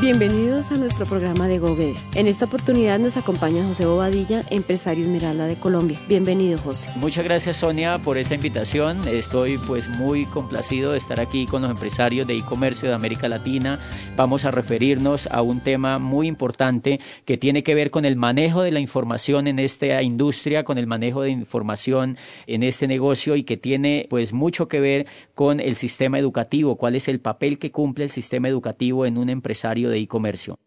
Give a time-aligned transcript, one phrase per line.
[0.00, 1.96] Bienvenidos a nuestro programa de GoBe.
[2.14, 5.98] En esta oportunidad nos acompaña José Bobadilla, empresario Esmeralda de Colombia.
[6.06, 6.88] Bienvenido, José.
[7.00, 8.96] Muchas gracias, Sonia, por esta invitación.
[9.08, 13.80] Estoy pues muy complacido de estar aquí con los empresarios de e-comercio de América Latina.
[14.16, 18.62] Vamos a referirnos a un tema muy importante que tiene que ver con el manejo
[18.62, 23.42] de la información en esta industria, con el manejo de información en este negocio y
[23.42, 27.72] que tiene pues mucho que ver con el sistema educativo, cuál es el papel que
[27.72, 30.58] cumple el sistema educativo en un empresario de e-comercio.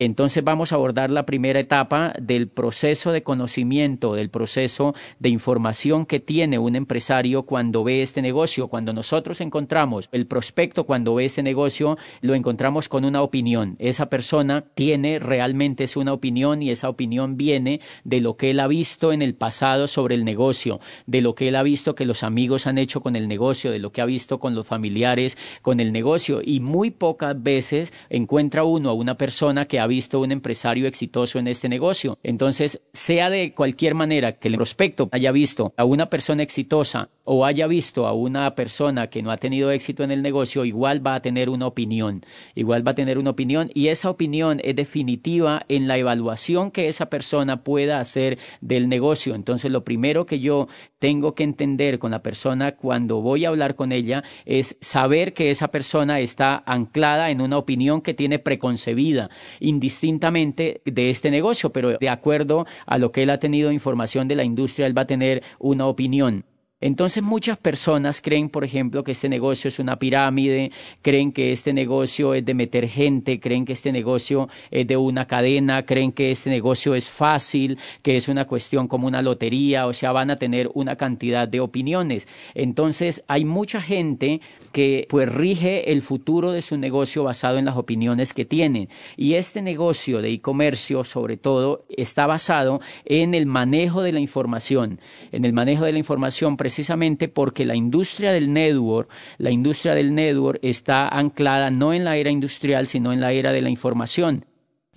[0.00, 6.06] Entonces vamos a abordar la primera etapa del proceso de conocimiento, del proceso de información
[6.06, 8.68] que tiene un empresario cuando ve este negocio.
[8.68, 13.74] Cuando nosotros encontramos el prospecto, cuando ve este negocio, lo encontramos con una opinión.
[13.80, 18.68] Esa persona tiene realmente una opinión y esa opinión viene de lo que él ha
[18.68, 22.22] visto en el pasado sobre el negocio, de lo que él ha visto que los
[22.22, 25.80] amigos han hecho con el negocio, de lo que ha visto con los familiares con
[25.80, 26.40] el negocio.
[26.44, 31.40] Y muy pocas veces encuentra uno a una persona que ha visto un empresario exitoso
[31.40, 32.18] en este negocio.
[32.22, 37.44] Entonces, sea de cualquier manera que el prospecto haya visto a una persona exitosa o
[37.44, 41.16] haya visto a una persona que no ha tenido éxito en el negocio, igual va
[41.16, 45.62] a tener una opinión, igual va a tener una opinión y esa opinión es definitiva
[45.68, 49.34] en la evaluación que esa persona pueda hacer del negocio.
[49.34, 53.74] Entonces, lo primero que yo tengo que entender con la persona cuando voy a hablar
[53.74, 59.30] con ella es saber que esa persona está anclada en una opinión que tiene preconcebida,
[59.78, 64.34] indistintamente de este negocio, pero de acuerdo a lo que él ha tenido información de
[64.34, 66.44] la industria, él va a tener una opinión.
[66.80, 70.70] Entonces muchas personas creen, por ejemplo, que este negocio es una pirámide,
[71.02, 75.26] creen que este negocio es de meter gente, creen que este negocio es de una
[75.26, 79.92] cadena, creen que este negocio es fácil, que es una cuestión como una lotería, o
[79.92, 82.28] sea, van a tener una cantidad de opiniones.
[82.54, 84.40] Entonces hay mucha gente
[84.70, 88.88] que pues rige el futuro de su negocio basado en las opiniones que tienen.
[89.16, 95.00] Y este negocio de e-comercio, sobre todo, está basado en el manejo de la información,
[95.32, 100.14] en el manejo de la información precisamente porque la industria del network, la industria del
[100.14, 104.44] network está anclada no en la era industrial, sino en la era de la información.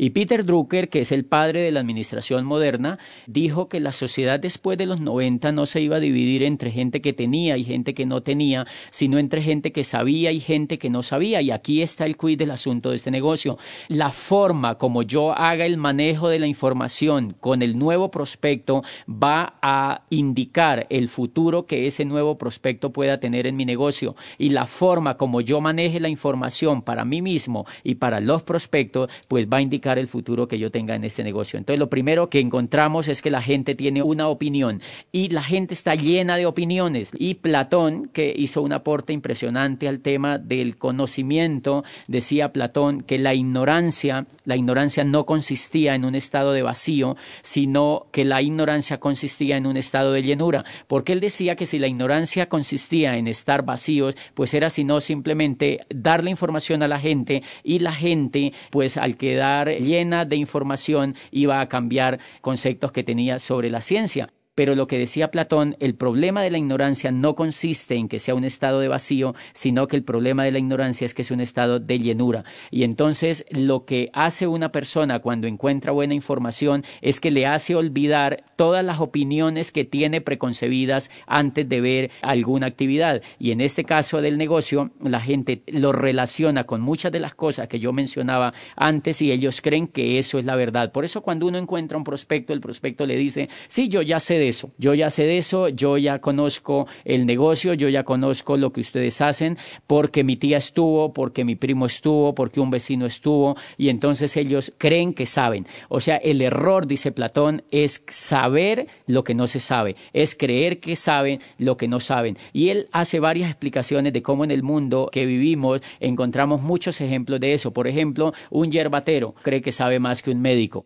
[0.03, 2.97] Y Peter Drucker, que es el padre de la administración moderna,
[3.27, 7.01] dijo que la sociedad después de los 90 no se iba a dividir entre gente
[7.01, 10.89] que tenía y gente que no tenía, sino entre gente que sabía y gente que
[10.89, 11.43] no sabía.
[11.43, 13.59] Y aquí está el quid del asunto de este negocio.
[13.89, 19.59] La forma como yo haga el manejo de la información con el nuevo prospecto va
[19.61, 24.15] a indicar el futuro que ese nuevo prospecto pueda tener en mi negocio.
[24.39, 29.07] Y la forma como yo maneje la información para mí mismo y para los prospectos,
[29.27, 31.57] pues va a indicar el futuro que yo tenga en este negocio.
[31.57, 34.81] Entonces, lo primero que encontramos es que la gente tiene una opinión
[35.11, 37.11] y la gente está llena de opiniones.
[37.17, 43.33] Y Platón, que hizo un aporte impresionante al tema del conocimiento, decía Platón que la
[43.33, 49.57] ignorancia, la ignorancia no consistía en un estado de vacío, sino que la ignorancia consistía
[49.57, 50.65] en un estado de llenura.
[50.87, 55.79] Porque él decía que si la ignorancia consistía en estar vacíos, pues era sino simplemente
[55.89, 61.15] dar la información a la gente y la gente, pues al quedar llena de información
[61.31, 64.33] iba a cambiar conceptos que tenía sobre la ciencia.
[64.53, 68.35] Pero lo que decía Platón, el problema de la ignorancia no consiste en que sea
[68.35, 71.39] un estado de vacío, sino que el problema de la ignorancia es que es un
[71.39, 72.43] estado de llenura.
[72.69, 77.75] Y entonces lo que hace una persona cuando encuentra buena información es que le hace
[77.75, 83.21] olvidar todas las opiniones que tiene preconcebidas antes de ver alguna actividad.
[83.39, 87.69] Y en este caso del negocio, la gente lo relaciona con muchas de las cosas
[87.69, 90.91] que yo mencionaba antes y ellos creen que eso es la verdad.
[90.91, 94.40] Por eso cuando uno encuentra un prospecto, el prospecto le dice, sí, yo ya sé
[94.77, 98.81] yo ya sé de eso, yo ya conozco el negocio, yo ya conozco lo que
[98.81, 99.57] ustedes hacen,
[99.87, 104.73] porque mi tía estuvo, porque mi primo estuvo, porque un vecino estuvo, y entonces ellos
[104.77, 105.65] creen que saben.
[105.89, 110.79] O sea, el error, dice Platón, es saber lo que no se sabe, es creer
[110.79, 112.37] que saben lo que no saben.
[112.53, 117.39] Y él hace varias explicaciones de cómo en el mundo que vivimos encontramos muchos ejemplos
[117.39, 117.71] de eso.
[117.71, 120.85] Por ejemplo, un yerbatero cree que sabe más que un médico.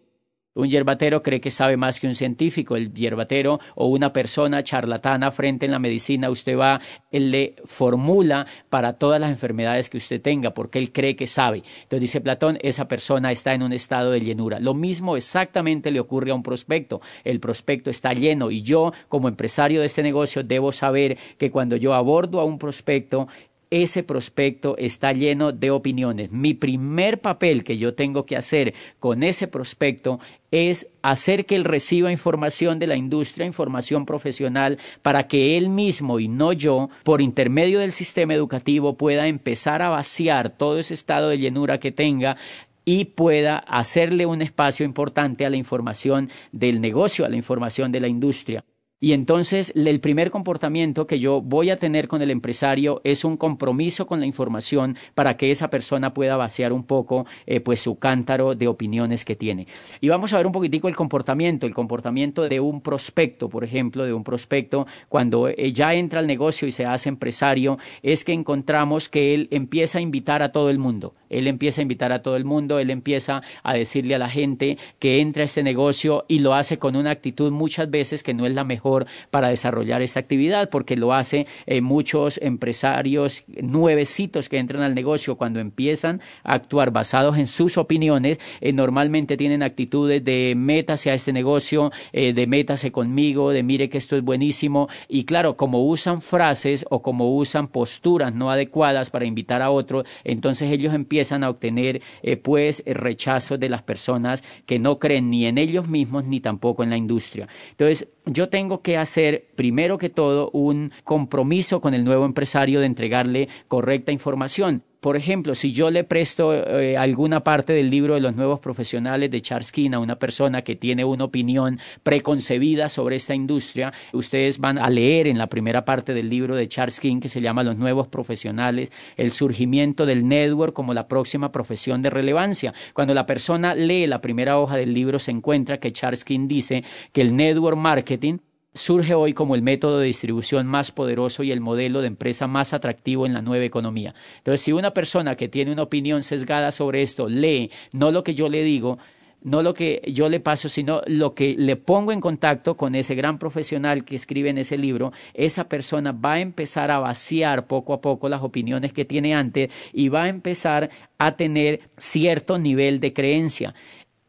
[0.56, 2.78] Un yerbatero cree que sabe más que un científico.
[2.78, 6.80] El yerbatero o una persona charlatana frente en la medicina, usted va,
[7.12, 11.58] él le formula para todas las enfermedades que usted tenga, porque él cree que sabe.
[11.58, 14.62] Entonces dice Platón, esa persona está en un estado de llenura.
[14.62, 17.02] Lo mismo exactamente le ocurre a un prospecto.
[17.26, 21.76] El prospecto está lleno y yo, como empresario de este negocio, debo saber que cuando
[21.76, 23.28] yo abordo a un prospecto,
[23.70, 26.32] ese prospecto está lleno de opiniones.
[26.32, 30.20] Mi primer papel que yo tengo que hacer con ese prospecto
[30.52, 36.20] es hacer que él reciba información de la industria, información profesional, para que él mismo
[36.20, 41.30] y no yo, por intermedio del sistema educativo, pueda empezar a vaciar todo ese estado
[41.30, 42.38] de llenura que tenga
[42.86, 48.00] y pueda hacerle un espacio importante a la información del negocio, a la información de
[48.00, 48.64] la industria.
[49.06, 53.38] Y entonces el primer comportamiento que yo voy a tener con el empresario es un
[53.38, 58.00] compromiso con la información para que esa persona pueda vaciar un poco eh, pues su
[58.00, 59.68] cántaro de opiniones que tiene.
[60.02, 64.06] Y vamos a ver un poquitico el comportamiento, el comportamiento de un prospecto, por ejemplo,
[64.06, 68.34] de un prospecto cuando eh, ya entra al negocio y se hace empresario, es que
[68.34, 71.14] encontramos que él empieza a invitar a todo el mundo.
[71.30, 74.80] Él empieza a invitar a todo el mundo, él empieza a decirle a la gente
[74.98, 78.48] que entra a este negocio y lo hace con una actitud muchas veces que no
[78.48, 78.95] es la mejor
[79.32, 85.36] para desarrollar esta actividad, porque lo hace eh, muchos empresarios nuevecitos que entran al negocio
[85.36, 91.14] cuando empiezan a actuar basados en sus opiniones, eh, normalmente tienen actitudes de métase a
[91.14, 95.86] este negocio, eh, de métase conmigo, de mire que esto es buenísimo, y claro, como
[95.86, 101.44] usan frases o como usan posturas no adecuadas para invitar a otros, entonces ellos empiezan
[101.44, 102.02] a obtener
[102.44, 106.90] pues rechazo de las personas que no creen ni en ellos mismos ni tampoco en
[106.90, 107.48] la industria.
[107.72, 112.86] Entonces, yo tengo que hacer, primero que todo, un compromiso con el nuevo empresario de
[112.86, 114.84] entregarle correcta información.
[115.06, 119.30] Por ejemplo, si yo le presto eh, alguna parte del libro de los nuevos profesionales
[119.30, 124.58] de Charles King a una persona que tiene una opinión preconcebida sobre esta industria, ustedes
[124.58, 127.62] van a leer en la primera parte del libro de Charles King que se llama
[127.62, 132.74] Los nuevos profesionales, el surgimiento del network como la próxima profesión de relevancia.
[132.96, 136.84] Cuando la persona lee la primera hoja del libro se encuentra que Charles King dice
[137.12, 138.40] que el network marketing
[138.76, 142.74] surge hoy como el método de distribución más poderoso y el modelo de empresa más
[142.74, 144.14] atractivo en la nueva economía.
[144.38, 148.36] Entonces, si una persona que tiene una opinión sesgada sobre esto lee no lo que
[148.36, 149.00] yo le digo,
[149.46, 153.14] no lo que yo le paso, sino lo que le pongo en contacto con ese
[153.14, 157.94] gran profesional que escribe en ese libro, esa persona va a empezar a vaciar poco
[157.94, 160.90] a poco las opiniones que tiene antes y va a empezar
[161.20, 163.76] a tener cierto nivel de creencia.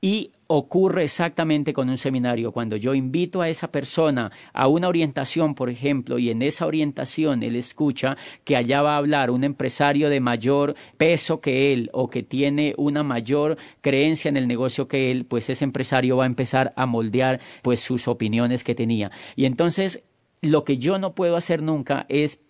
[0.03, 2.53] Y ocurre exactamente con un seminario.
[2.53, 7.43] Cuando yo invito a esa persona a una orientación, por ejemplo, y en esa orientación
[7.43, 12.09] él escucha que allá va a hablar un empresario de mayor peso que él o
[12.09, 16.27] que tiene una mayor creencia en el negocio que él, pues ese empresario va a
[16.27, 19.11] empezar a moldear pues sus opiniones que tenía.
[19.35, 20.03] Y entonces
[20.43, 22.41] lo que yo no puedo hacer nunca es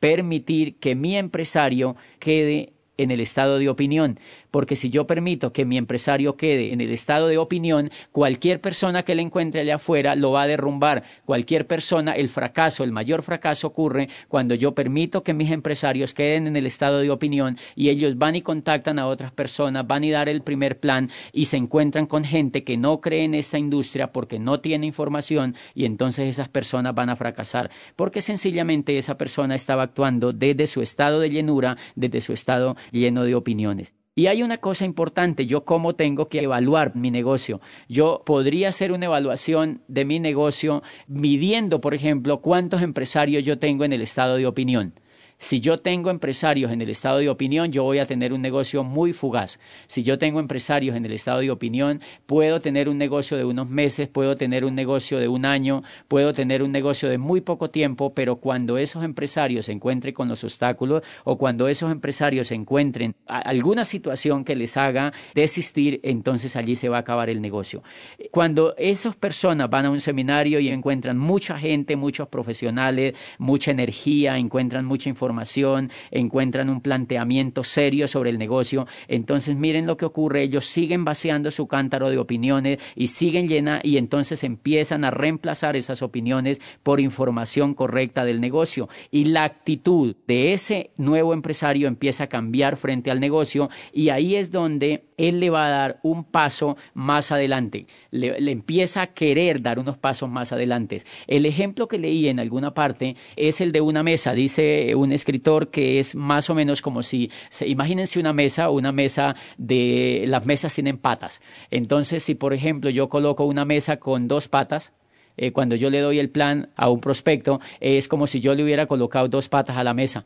[0.00, 4.20] permitir que mi empresario quede en el estado de opinión,
[4.54, 9.02] porque si yo permito que mi empresario quede en el estado de opinión, cualquier persona
[9.02, 11.02] que le encuentre allá afuera lo va a derrumbar.
[11.24, 16.46] Cualquier persona, el fracaso, el mayor fracaso ocurre cuando yo permito que mis empresarios queden
[16.46, 20.12] en el estado de opinión y ellos van y contactan a otras personas, van y
[20.12, 24.12] dar el primer plan y se encuentran con gente que no cree en esta industria
[24.12, 29.56] porque no tiene información y entonces esas personas van a fracasar, porque sencillamente esa persona
[29.56, 33.94] estaba actuando desde su estado de llenura, desde su estado lleno de opiniones.
[34.16, 37.60] Y hay una cosa importante, yo cómo tengo que evaluar mi negocio.
[37.88, 43.84] Yo podría hacer una evaluación de mi negocio midiendo, por ejemplo, cuántos empresarios yo tengo
[43.84, 44.94] en el estado de opinión.
[45.38, 48.84] Si yo tengo empresarios en el estado de opinión, yo voy a tener un negocio
[48.84, 49.58] muy fugaz.
[49.86, 53.68] Si yo tengo empresarios en el estado de opinión, puedo tener un negocio de unos
[53.68, 57.70] meses, puedo tener un negocio de un año, puedo tener un negocio de muy poco
[57.70, 63.14] tiempo, pero cuando esos empresarios se encuentren con los obstáculos o cuando esos empresarios encuentren
[63.26, 67.82] alguna situación que les haga desistir, entonces allí se va a acabar el negocio.
[68.30, 74.38] Cuando esas personas van a un seminario y encuentran mucha gente, muchos profesionales, mucha energía,
[74.38, 78.86] encuentran mucha información, información, encuentran un planteamiento serio sobre el negocio.
[79.08, 83.80] Entonces miren lo que ocurre, ellos siguen vaciando su cántaro de opiniones y siguen llena
[83.82, 88.88] y entonces empiezan a reemplazar esas opiniones por información correcta del negocio.
[89.10, 94.36] Y la actitud de ese nuevo empresario empieza a cambiar frente al negocio y ahí
[94.36, 99.62] es donde él le va a dar un paso más adelante, le, empieza a querer
[99.62, 101.02] dar unos pasos más adelante.
[101.26, 105.70] El ejemplo que leí en alguna parte es el de una mesa, dice un escritor
[105.70, 107.30] que es más o menos como si,
[107.64, 111.40] imagínense una mesa, una mesa de, las mesas tienen patas.
[111.70, 114.92] Entonces, si por ejemplo yo coloco una mesa con dos patas,
[115.36, 118.62] eh, cuando yo le doy el plan a un prospecto, es como si yo le
[118.62, 120.24] hubiera colocado dos patas a la mesa.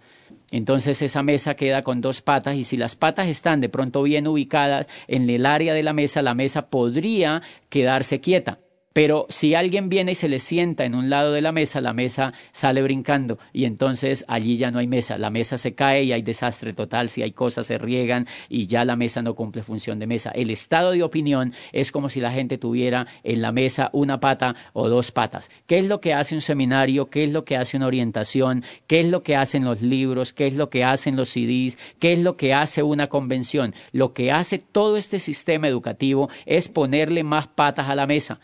[0.50, 4.26] Entonces esa mesa queda con dos patas y si las patas están de pronto bien
[4.26, 8.58] ubicadas en el área de la mesa, la mesa podría quedarse quieta.
[8.98, 11.92] Pero si alguien viene y se le sienta en un lado de la mesa, la
[11.92, 15.18] mesa sale brincando y entonces allí ya no hay mesa.
[15.18, 17.08] La mesa se cae y hay desastre total.
[17.08, 20.32] Si hay cosas se riegan y ya la mesa no cumple función de mesa.
[20.32, 24.56] El estado de opinión es como si la gente tuviera en la mesa una pata
[24.72, 25.48] o dos patas.
[25.68, 27.08] ¿Qué es lo que hace un seminario?
[27.08, 28.64] ¿Qué es lo que hace una orientación?
[28.88, 30.32] ¿Qué es lo que hacen los libros?
[30.32, 31.78] ¿Qué es lo que hacen los CDs?
[32.00, 33.76] ¿Qué es lo que hace una convención?
[33.92, 38.40] Lo que hace todo este sistema educativo es ponerle más patas a la mesa.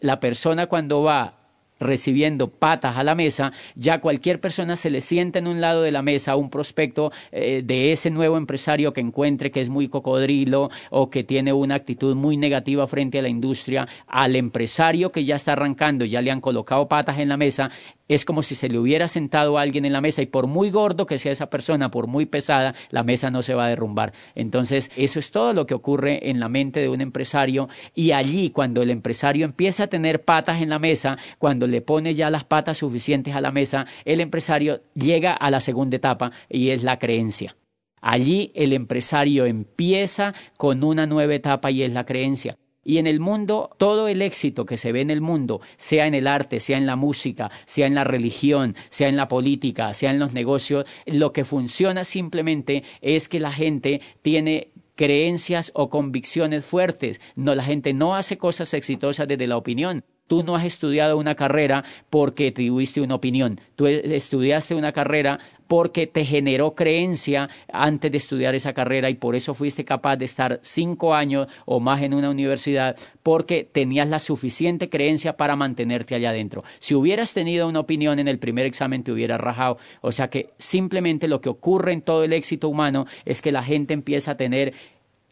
[0.00, 1.45] La persona cuando va
[1.78, 5.92] recibiendo patas a la mesa, ya cualquier persona se le sienta en un lado de
[5.92, 10.70] la mesa un prospecto eh, de ese nuevo empresario que encuentre que es muy cocodrilo
[10.90, 15.36] o que tiene una actitud muy negativa frente a la industria, al empresario que ya
[15.36, 17.70] está arrancando, ya le han colocado patas en la mesa,
[18.08, 20.70] es como si se le hubiera sentado a alguien en la mesa y por muy
[20.70, 24.12] gordo que sea esa persona, por muy pesada, la mesa no se va a derrumbar.
[24.34, 28.50] Entonces, eso es todo lo que ocurre en la mente de un empresario y allí
[28.50, 32.44] cuando el empresario empieza a tener patas en la mesa, cuando le pone ya las
[32.44, 36.98] patas suficientes a la mesa, el empresario llega a la segunda etapa y es la
[36.98, 37.56] creencia.
[38.00, 42.56] Allí el empresario empieza con una nueva etapa y es la creencia.
[42.84, 46.14] Y en el mundo, todo el éxito que se ve en el mundo, sea en
[46.14, 50.12] el arte, sea en la música, sea en la religión, sea en la política, sea
[50.12, 56.64] en los negocios, lo que funciona simplemente es que la gente tiene creencias o convicciones
[56.64, 57.20] fuertes.
[57.34, 60.04] No, la gente no hace cosas exitosas desde la opinión.
[60.26, 63.60] Tú no has estudiado una carrera porque tuviste una opinión.
[63.76, 69.34] Tú estudiaste una carrera porque te generó creencia antes de estudiar esa carrera y por
[69.34, 74.18] eso fuiste capaz de estar cinco años o más en una universidad porque tenías la
[74.18, 76.64] suficiente creencia para mantenerte allá adentro.
[76.78, 79.78] Si hubieras tenido una opinión en el primer examen te hubieras rajado.
[80.00, 83.62] O sea que simplemente lo que ocurre en todo el éxito humano es que la
[83.62, 84.74] gente empieza a tener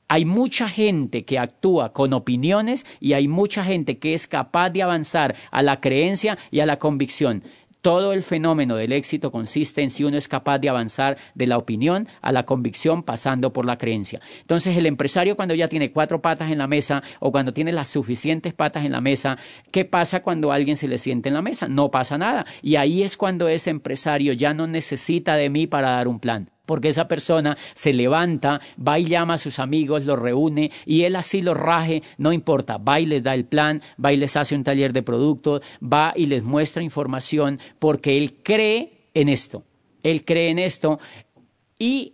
[0.09, 4.83] hay mucha gente que actúa con opiniones y hay mucha gente que es capaz de
[4.83, 7.43] avanzar a la creencia y a la convicción.
[7.81, 11.59] Todo el fenómeno del éxito consiste en si uno es capaz de avanzar de la
[11.59, 14.23] opinión a la convicción pasando por la creencia.
[14.41, 17.91] Entonces el empresario cuando ya tiene cuatro patas en la mesa o cuando tiene las
[17.91, 19.37] suficientes patas en la mesa,
[19.71, 21.69] ¿qué pasa cuando alguien se le siente en la mesa?
[21.69, 22.47] No pasa nada.
[22.63, 26.49] Y ahí es cuando ese empresario ya no necesita de mí para dar un plan
[26.66, 31.16] porque esa persona se levanta, va y llama a sus amigos, los reúne y él
[31.16, 34.54] así los raje, no importa, va y les da el plan, va y les hace
[34.54, 39.64] un taller de productos, va y les muestra información porque él cree en esto,
[40.02, 40.99] él cree en esto
[41.78, 42.13] y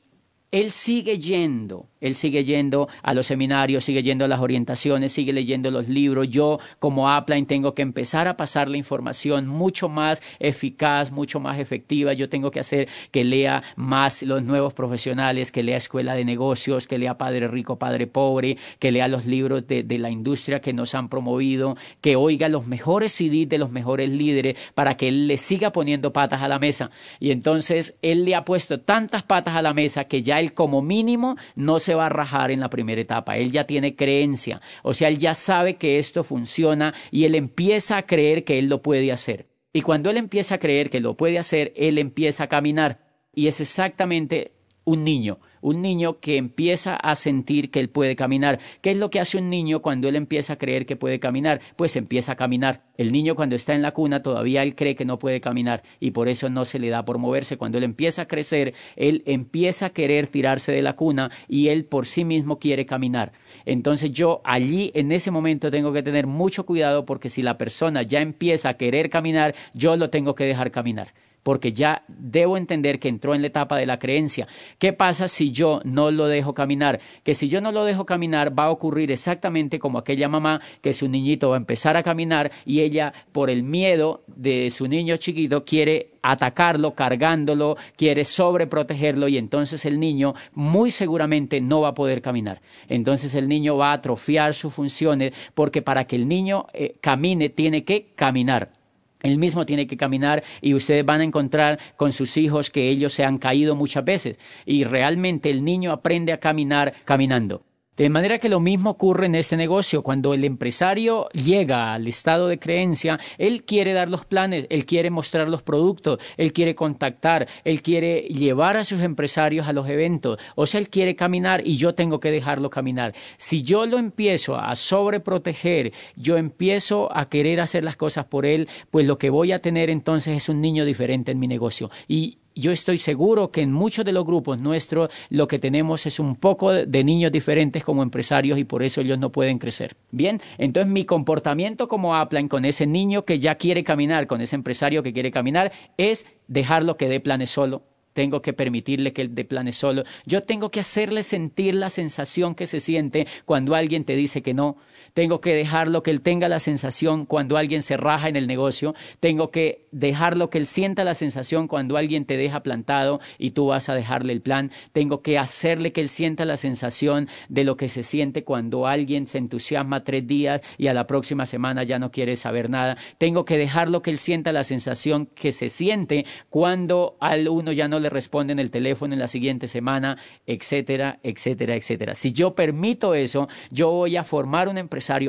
[0.51, 5.33] él sigue yendo él sigue yendo a los seminarios, sigue yendo a las orientaciones, sigue
[5.33, 6.29] leyendo los libros.
[6.29, 11.59] Yo, como Upline, tengo que empezar a pasar la información mucho más eficaz, mucho más
[11.59, 12.13] efectiva.
[12.15, 16.87] Yo tengo que hacer que lea más los nuevos profesionales, que lea Escuela de Negocios,
[16.87, 20.73] que lea Padre Rico, Padre Pobre, que lea los libros de, de la industria que
[20.73, 25.27] nos han promovido, que oiga los mejores CDs de los mejores líderes para que él
[25.27, 26.91] le siga poniendo patas a la mesa.
[27.19, 30.83] Y entonces él le ha puesto tantas patas a la mesa que ya él como
[30.83, 34.95] mínimo no se va a rajar en la primera etapa, él ya tiene creencia, o
[34.95, 38.83] sea, él ya sabe que esto funciona y él empieza a creer que él lo
[38.83, 39.49] puede hacer.
[39.73, 43.07] Y cuando él empieza a creer que lo puede hacer, él empieza a caminar.
[43.33, 44.53] Y es exactamente
[44.85, 48.59] un niño un niño que empieza a sentir que él puede caminar.
[48.81, 51.61] ¿Qué es lo que hace un niño cuando él empieza a creer que puede caminar?
[51.77, 52.83] Pues empieza a caminar.
[52.97, 56.11] El niño cuando está en la cuna todavía él cree que no puede caminar y
[56.11, 57.57] por eso no se le da por moverse.
[57.57, 61.85] Cuando él empieza a crecer, él empieza a querer tirarse de la cuna y él
[61.85, 63.33] por sí mismo quiere caminar.
[63.65, 68.03] Entonces yo allí en ese momento tengo que tener mucho cuidado porque si la persona
[68.03, 71.13] ya empieza a querer caminar, yo lo tengo que dejar caminar
[71.43, 74.47] porque ya debo entender que entró en la etapa de la creencia.
[74.79, 77.01] ¿Qué pasa si yo no lo dejo caminar?
[77.23, 80.95] Que si yo no lo dejo caminar va a ocurrir exactamente como aquella mamá que
[80.95, 85.17] su niñito va a empezar a caminar y ella por el miedo de su niño
[85.17, 91.95] chiquito quiere atacarlo, cargándolo, quiere sobreprotegerlo y entonces el niño muy seguramente no va a
[91.95, 92.61] poder caminar.
[92.89, 97.49] Entonces el niño va a atrofiar sus funciones porque para que el niño eh, camine
[97.49, 98.80] tiene que caminar.
[99.23, 103.13] Él mismo tiene que caminar y ustedes van a encontrar con sus hijos que ellos
[103.13, 107.63] se han caído muchas veces y realmente el niño aprende a caminar caminando.
[108.01, 110.03] De manera que lo mismo ocurre en este negocio.
[110.03, 115.11] Cuando el empresario llega al estado de creencia, él quiere dar los planes, él quiere
[115.11, 120.41] mostrar los productos, él quiere contactar, él quiere llevar a sus empresarios a los eventos.
[120.55, 123.13] O sea, él quiere caminar y yo tengo que dejarlo caminar.
[123.37, 128.67] Si yo lo empiezo a sobreproteger, yo empiezo a querer hacer las cosas por él,
[128.91, 131.91] pues lo que voy a tener entonces es un niño diferente en mi negocio.
[132.09, 136.21] Y yo estoy seguro que en muchos de los grupos nuestros lo que tenemos es
[136.21, 139.97] un poco de niños diferentes como empresarios y por eso ellos no pueden crecer.
[140.11, 144.57] Bien, entonces mi comportamiento como Upline con ese niño que ya quiere caminar, con ese
[144.57, 149.35] empresario que quiere caminar, es dejarlo que dé planes solo, tengo que permitirle que él
[149.35, 150.05] de planes solo.
[150.27, 154.55] Yo tengo que hacerle sentir la sensación que se siente cuando alguien te dice que
[154.55, 154.77] no.
[155.15, 158.95] Tengo que dejarlo que él tenga la sensación cuando alguien se raja en el negocio.
[159.21, 163.67] Tengo que dejarlo que él sienta la sensación cuando alguien te deja plantado y tú
[163.67, 164.71] vas a dejarle el plan.
[164.93, 169.27] Tengo que hacerle que él sienta la sensación de lo que se siente cuando alguien
[169.27, 172.97] se entusiasma tres días y a la próxima semana ya no quiere saber nada.
[173.19, 177.89] Tengo que dejarlo que él sienta la sensación que se siente cuando al uno ya
[177.89, 182.15] no le responde en el teléfono en la siguiente semana, etcétera, etcétera, etcétera.
[182.15, 184.79] Si yo permito eso, yo voy a formar un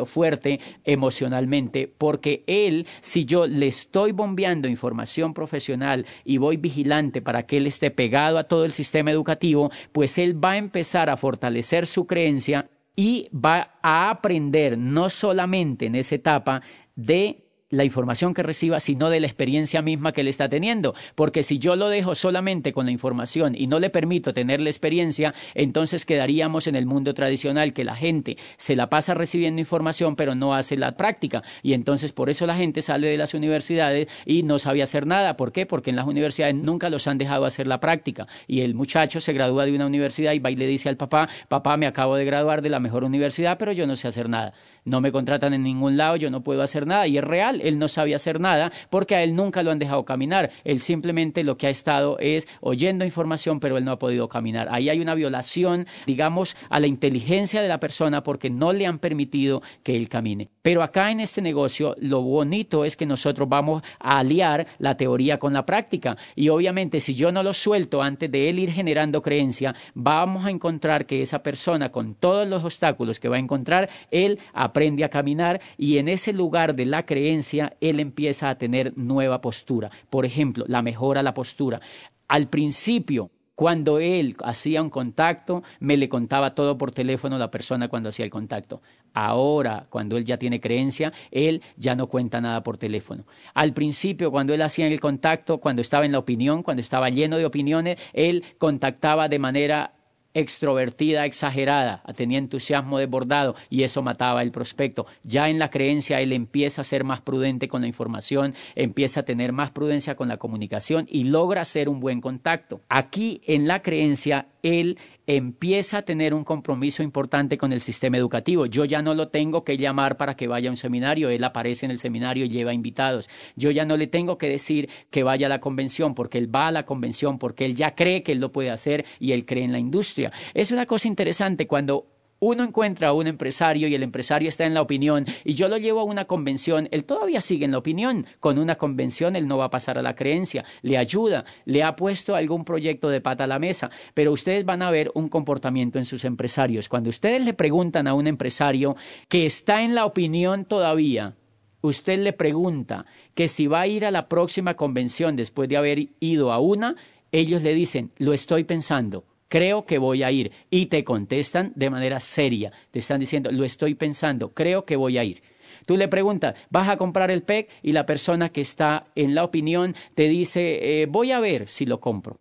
[0.05, 7.45] fuerte emocionalmente porque él, si yo le estoy bombeando información profesional y voy vigilante para
[7.45, 11.17] que él esté pegado a todo el sistema educativo, pues él va a empezar a
[11.17, 16.61] fortalecer su creencia y va a aprender no solamente en esa etapa
[16.95, 20.93] de la información que reciba, sino de la experiencia misma que él está teniendo.
[21.15, 24.69] Porque si yo lo dejo solamente con la información y no le permito tener la
[24.69, 30.15] experiencia, entonces quedaríamos en el mundo tradicional que la gente se la pasa recibiendo información
[30.15, 31.41] pero no hace la práctica.
[31.63, 35.37] Y entonces por eso la gente sale de las universidades y no sabe hacer nada.
[35.37, 35.65] ¿Por qué?
[35.65, 38.27] Porque en las universidades nunca los han dejado hacer la práctica.
[38.47, 41.29] Y el muchacho se gradúa de una universidad y va y le dice al papá,
[41.47, 44.53] papá, me acabo de graduar de la mejor universidad, pero yo no sé hacer nada.
[44.83, 47.07] No me contratan en ningún lado, yo no puedo hacer nada.
[47.07, 50.05] Y es real él no sabe hacer nada porque a él nunca lo han dejado
[50.05, 50.51] caminar.
[50.63, 54.67] Él simplemente lo que ha estado es oyendo información, pero él no ha podido caminar.
[54.71, 58.99] Ahí hay una violación, digamos, a la inteligencia de la persona porque no le han
[58.99, 60.49] permitido que él camine.
[60.61, 65.37] Pero acá en este negocio lo bonito es que nosotros vamos a aliar la teoría
[65.37, 66.17] con la práctica.
[66.35, 70.49] Y obviamente si yo no lo suelto antes de él ir generando creencia, vamos a
[70.49, 74.39] encontrar que esa persona con todos los obstáculos que va a encontrar, él
[74.71, 79.41] aprende a caminar y en ese lugar de la creencia, él empieza a tener nueva
[79.41, 79.91] postura.
[80.09, 81.81] Por ejemplo, la mejora la postura.
[82.27, 87.89] Al principio, cuando él hacía un contacto, me le contaba todo por teléfono la persona
[87.89, 88.81] cuando hacía el contacto.
[89.13, 93.25] Ahora, cuando él ya tiene creencia, él ya no cuenta nada por teléfono.
[93.53, 97.37] Al principio, cuando él hacía el contacto, cuando estaba en la opinión, cuando estaba lleno
[97.37, 99.93] de opiniones, él contactaba de manera
[100.33, 105.05] extrovertida, exagerada, tenía entusiasmo desbordado y eso mataba el prospecto.
[105.23, 109.23] Ya en la creencia él empieza a ser más prudente con la información, empieza a
[109.23, 112.81] tener más prudencia con la comunicación y logra hacer un buen contacto.
[112.89, 114.97] Aquí en la creencia él
[115.27, 118.65] empieza a tener un compromiso importante con el sistema educativo.
[118.65, 121.85] Yo ya no lo tengo que llamar para que vaya a un seminario, él aparece
[121.85, 123.29] en el seminario y lleva invitados.
[123.55, 126.67] Yo ya no le tengo que decir que vaya a la convención, porque él va
[126.67, 129.63] a la convención, porque él ya cree que él lo puede hacer y él cree
[129.63, 130.31] en la industria.
[130.53, 132.07] Es una cosa interesante cuando
[132.41, 135.77] uno encuentra a un empresario y el empresario está en la opinión y yo lo
[135.77, 138.25] llevo a una convención, él todavía sigue en la opinión.
[138.39, 141.95] Con una convención él no va a pasar a la creencia, le ayuda, le ha
[141.95, 145.99] puesto algún proyecto de pata a la mesa, pero ustedes van a ver un comportamiento
[145.99, 146.89] en sus empresarios.
[146.89, 148.95] Cuando ustedes le preguntan a un empresario
[149.27, 151.35] que está en la opinión todavía,
[151.81, 156.07] usted le pregunta que si va a ir a la próxima convención después de haber
[156.19, 156.95] ido a una,
[157.31, 160.53] ellos le dicen, lo estoy pensando creo que voy a ir.
[160.69, 162.71] Y te contestan de manera seria.
[162.89, 165.43] Te están diciendo, lo estoy pensando, creo que voy a ir.
[165.85, 167.69] Tú le preguntas, ¿vas a comprar el PEC?
[167.83, 171.85] Y la persona que está en la opinión te dice, eh, voy a ver si
[171.85, 172.39] lo compro.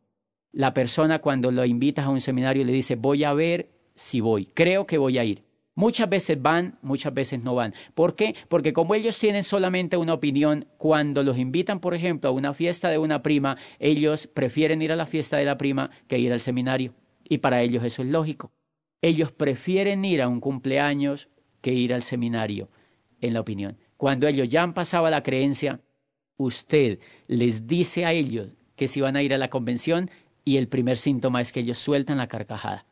[0.53, 4.47] La persona cuando lo invitas a un seminario le dice, voy a ver si voy,
[4.47, 5.43] creo que voy a ir.
[5.81, 7.73] Muchas veces van, muchas veces no van.
[7.95, 8.37] ¿Por qué?
[8.49, 12.91] Porque como ellos tienen solamente una opinión, cuando los invitan, por ejemplo, a una fiesta
[12.91, 16.41] de una prima, ellos prefieren ir a la fiesta de la prima que ir al
[16.41, 16.93] seminario.
[17.27, 18.53] Y para ellos eso es lógico.
[19.01, 21.31] Ellos prefieren ir a un cumpleaños
[21.63, 22.69] que ir al seminario,
[23.23, 23.79] en la opinión.
[23.97, 25.81] Cuando ellos ya han pasado a la creencia,
[26.37, 30.11] usted les dice a ellos que si van a ir a la convención
[30.45, 32.85] y el primer síntoma es que ellos sueltan la carcajada.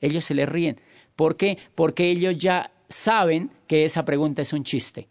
[0.00, 0.76] Ellos se les ríen.
[1.16, 1.58] ¿Por qué?
[1.74, 5.08] Porque ellos ya saben que esa pregunta es un chiste.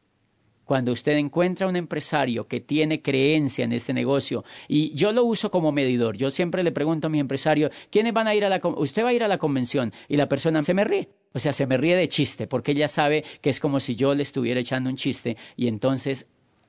[0.66, 5.52] cuando usted encuentra un empresario que tiene creencia en este negocio, y yo lo uso
[5.52, 8.60] como medidor, yo siempre le pregunto a mi empresario, ¿quiénes van a ir a la,
[8.78, 9.94] usted va a ir a la convención?
[10.08, 11.10] Y la persona se me ríe.
[11.34, 14.16] O sea, se me ríe de chiste, porque ella sabe que es como si yo
[14.16, 16.26] le estuviera echando un chiste y entonces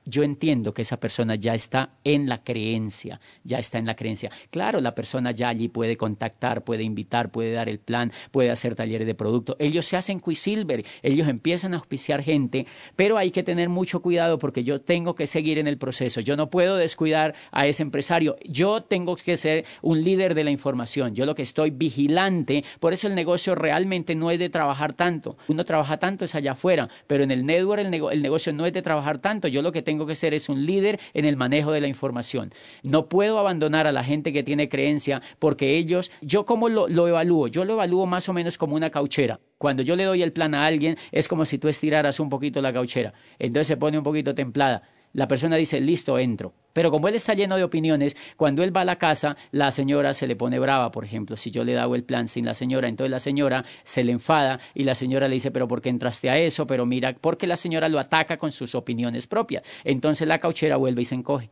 [0.07, 4.31] yo entiendo que esa persona ya está en la creencia, ya está en la creencia.
[4.49, 8.75] Claro, la persona ya allí puede contactar, puede invitar, puede dar el plan, puede hacer
[8.75, 9.55] talleres de producto.
[9.59, 12.65] Ellos se hacen Quisilver, ellos empiezan a auspiciar gente,
[12.95, 16.21] pero hay que tener mucho cuidado porque yo tengo que seguir en el proceso.
[16.21, 18.37] Yo no puedo descuidar a ese empresario.
[18.45, 21.15] Yo tengo que ser un líder de la información.
[21.15, 25.37] Yo lo que estoy vigilante, por eso el negocio realmente no es de trabajar tanto.
[25.47, 28.73] Uno trabaja tanto es allá afuera, pero en el network el, el negocio no es
[28.73, 29.47] de trabajar tanto.
[29.47, 31.87] Yo lo que tengo tengo que ser es un líder en el manejo de la
[31.87, 32.51] información.
[32.83, 37.07] No puedo abandonar a la gente que tiene creencia porque ellos, yo cómo lo, lo
[37.07, 39.39] evalúo, yo lo evalúo más o menos como una cauchera.
[39.57, 42.61] Cuando yo le doy el plan a alguien es como si tú estiraras un poquito
[42.61, 43.15] la cauchera.
[43.39, 44.83] Entonces se pone un poquito templada
[45.17, 46.53] la persona dice, listo, entro.
[46.73, 50.13] Pero como él está lleno de opiniones, cuando él va a la casa, la señora
[50.13, 52.87] se le pone brava, por ejemplo, si yo le dado el plan sin la señora,
[52.87, 56.29] entonces la señora se le enfada y la señora le dice, pero ¿por qué entraste
[56.29, 56.67] a eso?
[56.67, 59.63] Pero mira, porque la señora lo ataca con sus opiniones propias.
[59.83, 61.49] Entonces la cauchera vuelve y se encoge.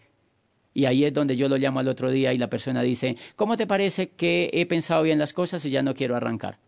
[0.76, 3.58] Y ahí es donde yo lo llamo al otro día y la persona dice, ¿cómo
[3.58, 6.60] te parece que he pensado bien las cosas y ya no quiero arrancar?